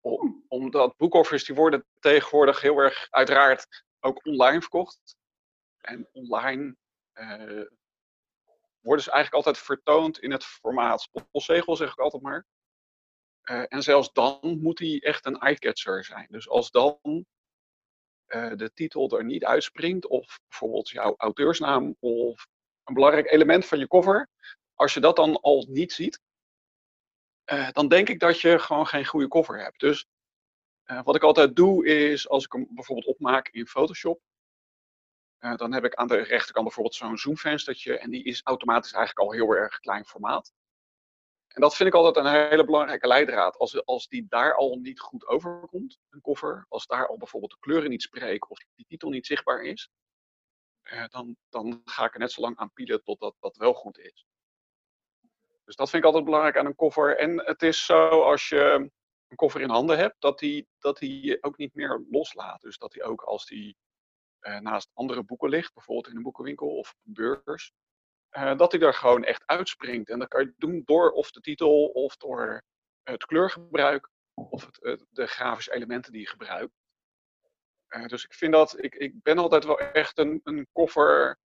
Om, 0.00 0.44
omdat 0.48 0.96
boekoffers 0.96 1.44
die 1.44 1.54
worden 1.54 1.86
tegenwoordig 1.98 2.60
heel 2.60 2.78
erg 2.78 3.06
uiteraard 3.10 3.84
ook 4.00 4.26
online 4.26 4.60
verkocht. 4.60 5.16
En 5.80 6.08
online 6.12 6.76
uh, 7.14 7.66
worden 8.80 9.04
ze 9.04 9.10
eigenlijk 9.10 9.34
altijd 9.34 9.58
vertoond 9.58 10.18
in 10.18 10.30
het 10.30 10.44
formaat 10.44 11.08
postzegel, 11.30 11.76
zeg 11.76 11.92
ik 11.92 11.98
altijd 11.98 12.22
maar. 12.22 12.46
Uh, 13.50 13.64
en 13.68 13.82
zelfs 13.82 14.12
dan 14.12 14.58
moet 14.60 14.76
die 14.76 15.00
echt 15.00 15.26
een 15.26 15.38
eyecatcher 15.38 16.04
zijn. 16.04 16.26
Dus 16.30 16.48
als 16.48 16.70
dan 16.70 16.98
uh, 17.02 18.52
de 18.56 18.72
titel 18.74 19.18
er 19.18 19.24
niet 19.24 19.44
uitspringt, 19.44 20.06
of 20.06 20.40
bijvoorbeeld 20.48 20.88
jouw 20.88 21.14
auteursnaam 21.16 21.96
of 22.00 22.46
een 22.84 22.94
belangrijk 22.94 23.30
element 23.30 23.66
van 23.66 23.78
je 23.78 23.86
cover, 23.88 24.28
als 24.74 24.94
je 24.94 25.00
dat 25.00 25.16
dan 25.16 25.40
al 25.40 25.66
niet 25.68 25.92
ziet, 25.92 26.20
uh, 27.52 27.70
dan 27.70 27.88
denk 27.88 28.08
ik 28.08 28.20
dat 28.20 28.40
je 28.40 28.58
gewoon 28.58 28.86
geen 28.86 29.06
goede 29.06 29.28
cover 29.28 29.62
hebt. 29.62 29.80
Dus 29.80 30.06
wat 31.04 31.14
ik 31.14 31.22
altijd 31.22 31.56
doe 31.56 31.86
is, 31.86 32.28
als 32.28 32.44
ik 32.44 32.52
hem 32.52 32.66
bijvoorbeeld 32.70 33.06
opmaak 33.06 33.48
in 33.48 33.66
Photoshop, 33.66 34.20
uh, 35.40 35.56
dan 35.56 35.72
heb 35.72 35.84
ik 35.84 35.94
aan 35.94 36.08
de 36.08 36.16
rechterkant 36.16 36.64
bijvoorbeeld 36.64 36.94
zo'n 36.94 37.18
zoomvenstertje 37.18 37.98
en 37.98 38.10
die 38.10 38.24
is 38.24 38.40
automatisch 38.44 38.92
eigenlijk 38.92 39.28
al 39.28 39.34
heel 39.34 39.56
erg 39.56 39.80
klein 39.80 40.04
formaat. 40.04 40.52
En 41.46 41.60
dat 41.60 41.76
vind 41.76 41.88
ik 41.88 41.94
altijd 41.94 42.16
een 42.16 42.48
hele 42.48 42.64
belangrijke 42.64 43.06
leidraad. 43.06 43.56
Als, 43.56 43.84
als 43.84 44.08
die 44.08 44.26
daar 44.28 44.54
al 44.54 44.76
niet 44.76 45.00
goed 45.00 45.26
overkomt, 45.26 45.98
een 46.10 46.20
koffer, 46.20 46.66
als 46.68 46.86
daar 46.86 47.06
al 47.06 47.16
bijvoorbeeld 47.16 47.52
de 47.52 47.58
kleuren 47.60 47.90
niet 47.90 48.02
spreken 48.02 48.50
of 48.50 48.58
die 48.74 48.86
titel 48.86 49.10
niet 49.10 49.26
zichtbaar 49.26 49.62
is, 49.62 49.90
dan, 51.08 51.36
dan 51.48 51.80
ga 51.84 52.04
ik 52.04 52.12
er 52.12 52.18
net 52.18 52.32
zo 52.32 52.40
lang 52.40 52.56
aan 52.56 52.72
pielen 52.72 53.02
totdat 53.02 53.36
dat 53.40 53.56
wel 53.56 53.74
goed 53.74 53.98
is. 53.98 54.26
Dus 55.70 55.78
dat 55.78 55.90
vind 55.90 56.02
ik 56.02 56.08
altijd 56.08 56.24
belangrijk 56.24 56.56
aan 56.56 56.66
een 56.66 56.74
koffer. 56.74 57.16
En 57.16 57.44
het 57.44 57.62
is 57.62 57.84
zo 57.84 58.22
als 58.22 58.48
je 58.48 58.90
een 59.28 59.36
koffer 59.36 59.60
in 59.60 59.68
handen 59.68 59.98
hebt, 59.98 60.16
dat 60.18 60.38
die, 60.38 60.68
dat 60.78 60.98
die 60.98 61.26
je 61.26 61.42
ook 61.42 61.56
niet 61.56 61.74
meer 61.74 62.04
loslaat. 62.10 62.60
Dus 62.60 62.78
dat 62.78 62.92
die 62.92 63.02
ook 63.02 63.22
als 63.22 63.46
die 63.46 63.76
uh, 64.40 64.58
naast 64.58 64.90
andere 64.94 65.24
boeken 65.24 65.48
ligt, 65.48 65.74
bijvoorbeeld 65.74 66.08
in 66.08 66.16
een 66.16 66.22
boekenwinkel 66.22 66.76
of 66.76 66.90
op 66.90 67.14
beurs, 67.14 67.72
uh, 68.30 68.56
dat 68.56 68.72
hij 68.72 68.80
er 68.80 68.94
gewoon 68.94 69.24
echt 69.24 69.42
uitspringt. 69.46 70.08
En 70.08 70.18
dat 70.18 70.28
kan 70.28 70.44
je 70.44 70.54
doen 70.56 70.82
door 70.84 71.10
of 71.10 71.30
de 71.30 71.40
titel, 71.40 71.86
of 71.86 72.16
door 72.16 72.62
het 73.02 73.24
kleurgebruik, 73.24 74.10
of 74.34 74.64
het, 74.80 75.06
de 75.10 75.26
grafische 75.26 75.74
elementen 75.74 76.12
die 76.12 76.20
je 76.20 76.28
gebruikt. 76.28 76.74
Uh, 77.88 78.06
dus 78.06 78.24
ik 78.24 78.34
vind 78.34 78.52
dat, 78.52 78.82
ik, 78.82 78.94
ik 78.94 79.22
ben 79.22 79.38
altijd 79.38 79.64
wel 79.64 79.78
echt 79.78 80.18
een, 80.18 80.40
een 80.44 80.68
koffer 80.72 81.38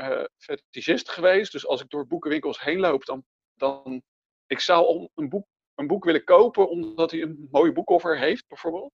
uh, 0.00 0.24
fetischist 0.38 1.08
geweest. 1.08 1.52
Dus 1.52 1.66
als 1.66 1.80
ik 1.80 1.90
door 1.90 2.06
boekenwinkels 2.06 2.60
heen 2.60 2.78
loop, 2.78 3.04
dan, 3.04 3.24
dan 3.54 4.02
ik 4.46 4.60
zou 4.60 5.08
een 5.14 5.28
boek, 5.28 5.46
een 5.74 5.86
boek 5.86 6.04
willen 6.04 6.24
kopen 6.24 6.68
omdat 6.68 7.10
hij 7.10 7.22
een 7.22 7.48
mooie 7.50 7.72
boekcover 7.72 8.18
heeft, 8.18 8.48
bijvoorbeeld. 8.48 8.92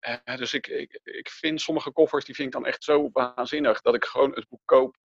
Uh, 0.00 0.36
dus 0.36 0.54
ik, 0.54 0.66
ik, 0.66 1.00
ik 1.02 1.28
vind 1.28 1.60
sommige 1.60 1.92
koffers, 1.92 2.24
die 2.24 2.34
vind 2.34 2.46
ik 2.48 2.54
dan 2.54 2.66
echt 2.66 2.84
zo 2.84 3.08
waanzinnig, 3.12 3.80
dat 3.80 3.94
ik 3.94 4.04
gewoon 4.04 4.34
het 4.34 4.48
boek 4.48 4.62
koop 4.64 4.96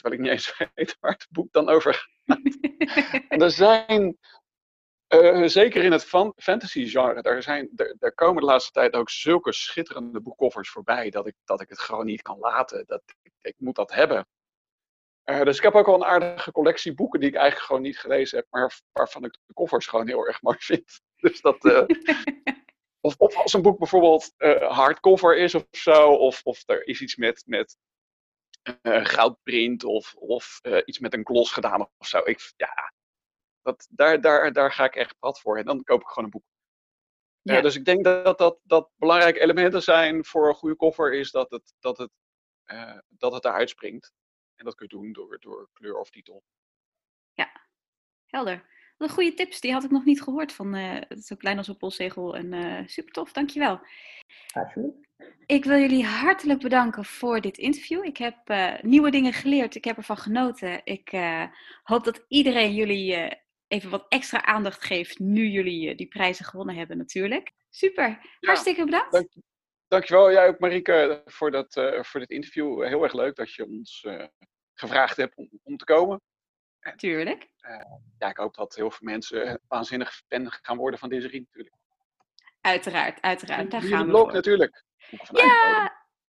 terwijl 0.00 0.14
ik 0.14 0.20
niet 0.20 0.30
eens 0.30 0.58
weet 0.74 0.96
waar 1.00 1.12
het 1.12 1.26
boek 1.30 1.52
dan 1.52 1.68
over 1.68 1.94
gaat. 1.94 2.40
en 3.28 3.42
er 3.42 3.50
zijn, 3.50 4.18
uh, 5.14 5.46
zeker 5.46 5.84
in 5.84 5.92
het 5.92 6.04
fantasy 6.36 6.86
genre, 6.86 7.22
daar, 7.22 7.42
zijn, 7.42 7.68
daar, 7.72 7.94
daar, 7.98 8.12
komen 8.12 8.40
de 8.40 8.48
laatste 8.48 8.72
tijd 8.72 8.94
ook 8.94 9.10
zulke 9.10 9.52
schitterende 9.52 10.20
boekcovers 10.20 10.70
voorbij, 10.70 11.10
dat 11.10 11.26
ik, 11.26 11.34
dat 11.44 11.60
ik 11.60 11.68
het 11.68 11.78
gewoon 11.78 12.06
niet 12.06 12.22
kan 12.22 12.38
laten. 12.38 12.84
Dat, 12.86 13.02
ik, 13.22 13.32
ik 13.40 13.54
moet 13.58 13.74
dat 13.74 13.92
hebben. 13.92 14.28
Uh, 15.24 15.42
dus 15.42 15.56
ik 15.56 15.62
heb 15.62 15.74
ook 15.74 15.88
al 15.88 15.94
een 15.94 16.04
aardige 16.04 16.52
collectie 16.52 16.94
boeken 16.94 17.20
die 17.20 17.28
ik 17.28 17.34
eigenlijk 17.34 17.66
gewoon 17.66 17.82
niet 17.82 17.98
gelezen 17.98 18.38
heb, 18.38 18.46
maar 18.50 18.80
waarvan 18.92 19.24
ik 19.24 19.38
de 19.46 19.54
covers 19.54 19.86
gewoon 19.86 20.08
heel 20.08 20.26
erg 20.26 20.42
mooi 20.42 20.56
vind. 20.60 21.00
Dus 21.20 21.40
dat, 21.40 21.64
uh, 21.64 21.82
of, 23.06 23.14
of, 23.16 23.36
als 23.36 23.52
een 23.52 23.62
boek 23.62 23.78
bijvoorbeeld 23.78 24.34
hardcover 24.58 25.36
is 25.36 25.54
of 25.54 25.66
zo, 25.70 26.14
of, 26.14 26.40
of 26.42 26.62
er 26.66 26.86
is 26.86 27.00
iets 27.00 27.16
met, 27.16 27.42
met 27.46 27.76
goudprint 29.02 29.84
of, 29.84 30.14
of 30.14 30.60
iets 30.84 30.98
met 30.98 31.14
een 31.14 31.26
gloss 31.26 31.52
gedaan 31.52 31.80
of 31.80 32.06
zo. 32.06 32.20
Ik, 32.24 32.52
ja, 32.56 32.92
dat, 33.62 33.88
daar, 33.90 34.20
daar, 34.20 34.52
daar 34.52 34.72
ga 34.72 34.84
ik 34.84 34.94
echt 34.94 35.18
pad 35.18 35.40
voor. 35.40 35.58
En 35.58 35.64
dan 35.64 35.84
koop 35.84 36.00
ik 36.00 36.08
gewoon 36.08 36.24
een 36.24 36.30
boek. 36.30 36.44
Ja. 37.42 37.56
Uh, 37.56 37.62
dus 37.62 37.76
ik 37.76 37.84
denk 37.84 38.04
dat, 38.04 38.38
dat, 38.38 38.60
dat 38.62 38.90
belangrijke 38.96 39.40
elementen 39.40 39.82
zijn 39.82 40.24
voor 40.24 40.48
een 40.48 40.54
goede 40.54 40.76
koffer, 40.76 41.12
is 41.12 41.30
dat 41.30 41.50
het, 41.50 41.74
dat 41.78 41.98
het, 41.98 42.10
dat 43.08 43.32
het 43.32 43.44
eruit 43.44 43.70
springt. 43.70 44.12
En 44.54 44.64
dat 44.64 44.74
kun 44.74 44.86
je 44.88 44.96
doen 44.96 45.12
door, 45.12 45.38
door 45.40 45.68
kleur 45.72 45.98
of 45.98 46.10
titel. 46.10 46.42
Ja, 47.32 47.66
helder. 48.26 48.68
Wat 48.96 49.10
goede 49.10 49.34
tips, 49.34 49.60
die 49.60 49.72
had 49.72 49.84
ik 49.84 49.90
nog 49.90 50.04
niet 50.04 50.22
gehoord 50.22 50.52
van 50.52 50.74
uh, 50.74 51.00
zo 51.08 51.36
klein 51.36 51.58
als 51.58 51.68
een 51.68 51.76
postzegel. 51.76 52.36
En 52.36 52.52
uh, 52.52 52.86
super 52.86 53.12
tof, 53.12 53.32
dankjewel. 53.32 53.80
Alsjeblieft. 54.52 55.08
Ik 55.46 55.64
wil 55.64 55.78
jullie 55.78 56.04
hartelijk 56.04 56.60
bedanken 56.60 57.04
voor 57.04 57.40
dit 57.40 57.58
interview. 57.58 58.04
Ik 58.04 58.16
heb 58.16 58.50
uh, 58.50 58.80
nieuwe 58.82 59.10
dingen 59.10 59.32
geleerd, 59.32 59.74
ik 59.74 59.84
heb 59.84 59.96
ervan 59.96 60.16
genoten. 60.16 60.80
Ik 60.84 61.10
hoop 61.82 62.04
dat 62.04 62.24
iedereen 62.28 62.74
jullie 62.74 63.38
even 63.70 63.90
wat 63.90 64.06
extra 64.08 64.44
aandacht 64.44 64.84
geeft 64.84 65.18
nu 65.18 65.46
jullie 65.46 65.94
die 65.94 66.08
prijzen 66.08 66.44
gewonnen 66.44 66.74
hebben 66.74 66.96
natuurlijk. 66.96 67.52
Super, 67.70 68.08
ja, 68.08 68.20
hartstikke 68.40 68.84
bedankt. 68.84 69.12
Dank, 69.12 69.28
dankjewel, 69.88 70.32
jij 70.32 70.48
ook 70.48 70.58
Marieke, 70.58 71.22
voor, 71.24 71.50
dat, 71.50 71.72
voor 72.00 72.20
dit 72.20 72.30
interview. 72.30 72.84
Heel 72.84 73.02
erg 73.02 73.12
leuk 73.12 73.36
dat 73.36 73.54
je 73.54 73.66
ons 73.66 74.06
gevraagd 74.74 75.16
hebt 75.16 75.36
om, 75.36 75.48
om 75.62 75.76
te 75.76 75.84
komen. 75.84 76.20
Tuurlijk. 76.96 77.48
Uh, 77.60 77.82
ja, 78.18 78.28
ik 78.28 78.36
hoop 78.36 78.54
dat 78.54 78.74
heel 78.74 78.90
veel 78.90 79.08
mensen 79.08 79.60
waanzinnig 79.68 80.22
fan 80.28 80.50
gaan 80.50 80.76
worden 80.76 80.98
van 80.98 81.08
deze 81.08 81.28
ring 81.28 81.44
natuurlijk. 81.44 81.76
Uiteraard, 82.60 83.20
uiteraard. 83.20 83.70
Daar 83.70 83.82
gaan 83.82 84.04
we 84.04 84.10
blog 84.10 84.32
natuurlijk. 84.32 84.84
Ja, 85.32 85.89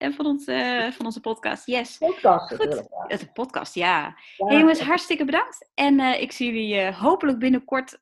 en 0.01 0.13
van, 0.13 0.25
ons, 0.25 0.47
uh, 0.47 0.91
van 0.91 1.05
onze 1.05 1.19
podcast, 1.19 1.65
yes. 1.65 1.97
Podcast 1.97 2.47
Goed, 2.47 2.57
natuurlijk. 2.57 2.87
Ja. 2.89 3.03
het 3.07 3.21
is 3.21 3.27
podcast, 3.33 3.75
ja. 3.75 4.15
Ja, 4.37 4.45
Hey 4.45 4.57
jongens, 4.57 4.79
hartstikke 4.79 5.25
bedankt. 5.25 5.69
En 5.73 5.99
uh, 5.99 6.21
ik 6.21 6.31
zie 6.31 6.45
jullie 6.53 6.75
uh, 6.75 7.01
hopelijk 7.01 7.39
binnenkort, 7.39 7.99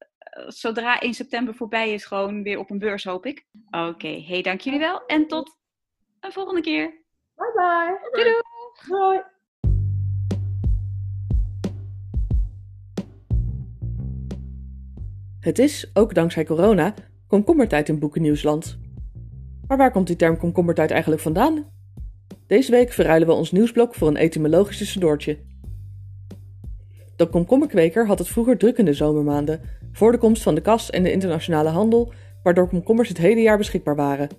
zodra 0.47 0.99
1 0.99 1.13
september 1.13 1.55
voorbij 1.55 1.93
is, 1.93 2.05
gewoon 2.05 2.43
weer 2.43 2.59
op 2.59 2.69
een 2.69 2.79
beurs, 2.79 3.03
hoop 3.03 3.25
ik. 3.25 3.45
Oké, 3.71 3.87
okay. 3.87 4.25
hey, 4.27 4.41
dank 4.41 4.61
jullie 4.61 4.79
wel. 4.79 5.05
En 5.05 5.27
tot 5.27 5.57
een 6.19 6.31
volgende 6.31 6.61
keer. 6.61 7.03
Bye 7.35 7.51
bye. 7.53 8.09
Doei 8.11 8.23
doei. 8.23 8.41
Doei. 8.87 9.21
Het 15.39 15.59
is, 15.59 15.89
ook 15.93 16.13
dankzij 16.13 16.45
corona, 16.45 16.93
komkommertijd 17.27 17.89
in 17.89 17.99
Boekennieuwsland. 17.99 18.79
Maar 19.67 19.77
waar 19.77 19.91
komt 19.91 20.07
die 20.07 20.15
term 20.15 20.37
komkommertijd 20.37 20.91
eigenlijk 20.91 21.21
vandaan? 21.21 21.77
Deze 22.49 22.71
week 22.71 22.91
verruilen 22.91 23.27
we 23.27 23.33
ons 23.33 23.51
nieuwsblok 23.51 23.95
voor 23.95 24.07
een 24.07 24.15
etymologisch 24.15 24.77
tussendoortje. 24.77 25.37
De 27.15 27.25
komkommerkweker 27.25 28.07
had 28.07 28.19
het 28.19 28.27
vroeger 28.27 28.57
druk 28.57 28.77
in 28.77 28.85
de 28.85 28.93
zomermaanden, 28.93 29.61
voor 29.91 30.11
de 30.11 30.17
komst 30.17 30.43
van 30.43 30.55
de 30.55 30.61
kas 30.61 30.89
en 30.89 31.03
de 31.03 31.11
internationale 31.11 31.69
handel, 31.69 32.13
waardoor 32.43 32.69
komkommers 32.69 33.09
het 33.09 33.17
hele 33.17 33.41
jaar 33.41 33.57
beschikbaar 33.57 33.95
waren. 33.95 34.29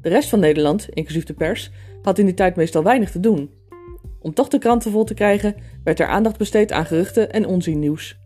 De 0.00 0.08
rest 0.08 0.28
van 0.28 0.40
Nederland, 0.40 0.88
inclusief 0.88 1.24
de 1.24 1.34
pers, 1.34 1.70
had 2.02 2.18
in 2.18 2.24
die 2.24 2.34
tijd 2.34 2.56
meestal 2.56 2.82
weinig 2.82 3.10
te 3.10 3.20
doen. 3.20 3.50
Om 4.20 4.34
toch 4.34 4.48
de 4.48 4.58
kranten 4.58 4.90
vol 4.90 5.04
te 5.04 5.14
krijgen, 5.14 5.54
werd 5.84 6.00
er 6.00 6.06
aandacht 6.06 6.38
besteed 6.38 6.72
aan 6.72 6.86
geruchten 6.86 7.32
en 7.32 7.46
onzinnieuws. 7.46 8.18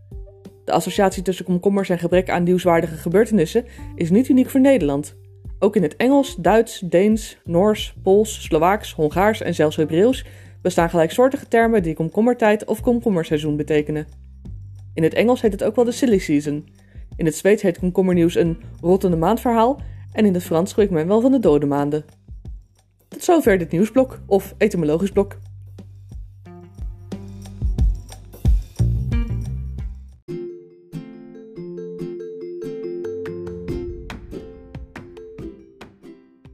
De 0.65 0.73
associatie 0.73 1.23
tussen 1.23 1.45
komkommers 1.45 1.89
en 1.89 1.99
gebrek 1.99 2.31
aan 2.31 2.43
nieuwswaardige 2.43 2.97
gebeurtenissen 2.97 3.65
is 3.95 4.11
niet 4.11 4.29
uniek 4.29 4.51
voor 4.51 4.61
Nederland. 4.61 5.17
Ook 5.63 5.77
in 5.77 5.83
het 5.83 5.97
Engels, 5.97 6.37
Duits, 6.37 6.79
Deens, 6.79 7.39
Noors, 7.45 7.95
Pools, 8.03 8.43
Slovaaks, 8.43 8.93
Hongaars 8.93 9.41
en 9.41 9.55
zelfs 9.55 9.77
Hebreeuws 9.77 10.25
bestaan 10.63 10.91
gelijksoortige 10.91 11.49
termen 11.49 11.83
die 11.83 11.95
komkommertijd 11.95 12.65
of 12.65 12.81
komkommerseizoen 12.81 13.57
betekenen. 13.57 14.07
In 14.95 15.03
het 15.03 15.15
Engels 15.15 15.41
heet 15.41 15.53
het 15.53 15.65
ook 15.65 15.77
wel 15.77 15.85
de 15.85 15.93
silly 15.93 16.19
season. 16.19 16.69
In 17.17 17.25
het 17.25 17.37
Zweeds 17.37 17.63
heet 17.63 17.79
komkommernieuws 17.79 18.35
een 18.35 18.59
rottende 18.81 19.17
maandverhaal 19.17 19.81
en 20.13 20.27
in 20.27 20.35
het 20.35 20.43
Frans 20.43 20.71
spreekt 20.71 20.91
men 20.91 21.07
wel 21.07 21.21
van 21.21 21.33
de 21.33 21.39
dode 21.39 21.67
maanden. 21.67 22.05
Tot 23.09 23.25
zover 23.25 23.59
dit 23.59 23.71
nieuwsblok 23.71 24.21
of 24.27 24.55
etymologisch 24.59 25.11
blok. 25.11 25.39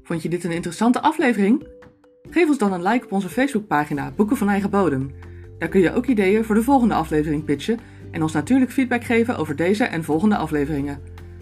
Vond 0.06 0.22
je 0.22 0.28
dit 0.28 0.44
een 0.44 0.50
interessante 0.50 1.00
aflevering? 1.00 1.66
Geef 2.30 2.48
ons 2.48 2.58
dan 2.58 2.72
een 2.72 2.82
like 2.82 3.04
op 3.04 3.12
onze 3.12 3.28
Facebookpagina 3.28 4.12
Boeken 4.16 4.36
van 4.36 4.48
Eigen 4.48 4.70
Bodem. 4.70 5.10
Daar 5.58 5.68
kun 5.68 5.80
je 5.80 5.94
ook 5.94 6.06
ideeën 6.06 6.44
voor 6.44 6.54
de 6.54 6.62
volgende 6.62 6.94
aflevering 6.94 7.44
pitchen 7.44 7.78
en 8.10 8.22
ons 8.22 8.32
natuurlijk 8.32 8.70
feedback 8.70 9.04
geven 9.04 9.36
over 9.36 9.56
deze 9.56 9.84
en 9.84 10.04
volgende 10.04 10.36
afleveringen. 10.36 11.00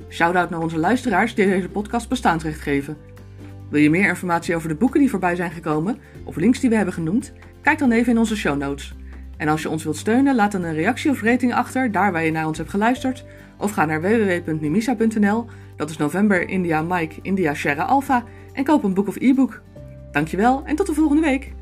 Shoutout 0.08 0.50
naar 0.50 0.60
onze 0.60 0.78
luisteraars 0.78 1.34
die 1.34 1.46
deze 1.46 1.68
podcast 1.68 2.08
bestaansrecht 2.08 2.60
geven. 2.60 2.96
Wil 3.70 3.80
je 3.80 3.90
meer 3.90 4.08
informatie 4.08 4.56
over 4.56 4.68
de 4.68 4.74
boeken 4.74 5.00
die 5.00 5.10
voorbij 5.10 5.36
zijn 5.36 5.50
gekomen 5.50 5.98
of 6.24 6.36
links 6.36 6.60
die 6.60 6.70
we 6.70 6.76
hebben 6.76 6.94
genoemd? 6.94 7.32
Kijk 7.62 7.78
dan 7.78 7.92
even 7.92 8.12
in 8.12 8.18
onze 8.18 8.36
show 8.36 8.58
notes. 8.58 8.94
En 9.36 9.48
als 9.48 9.62
je 9.62 9.70
ons 9.70 9.84
wilt 9.84 9.96
steunen, 9.96 10.34
laat 10.34 10.52
dan 10.52 10.62
een 10.62 10.74
reactie 10.74 11.10
of 11.10 11.22
rating 11.22 11.54
achter 11.54 11.92
daar 11.92 12.12
waar 12.12 12.24
je 12.24 12.30
naar 12.30 12.46
ons 12.46 12.58
hebt 12.58 12.70
geluisterd. 12.70 13.24
Of 13.58 13.70
ga 13.70 13.84
naar 13.84 14.00
www.nimisa.nl, 14.00 15.46
dat 15.76 15.90
is 15.90 15.96
november 15.96 16.48
India 16.48 16.82
Mike 16.82 17.14
India 17.22 17.54
Sherra 17.54 17.82
Alpha 17.82 18.24
en 18.54 18.64
koop 18.64 18.84
een 18.84 18.94
boek 18.94 19.08
of 19.08 19.16
e-book. 19.16 19.62
Dankjewel 20.10 20.62
en 20.64 20.76
tot 20.76 20.86
de 20.86 20.94
volgende 20.94 21.22
week! 21.22 21.53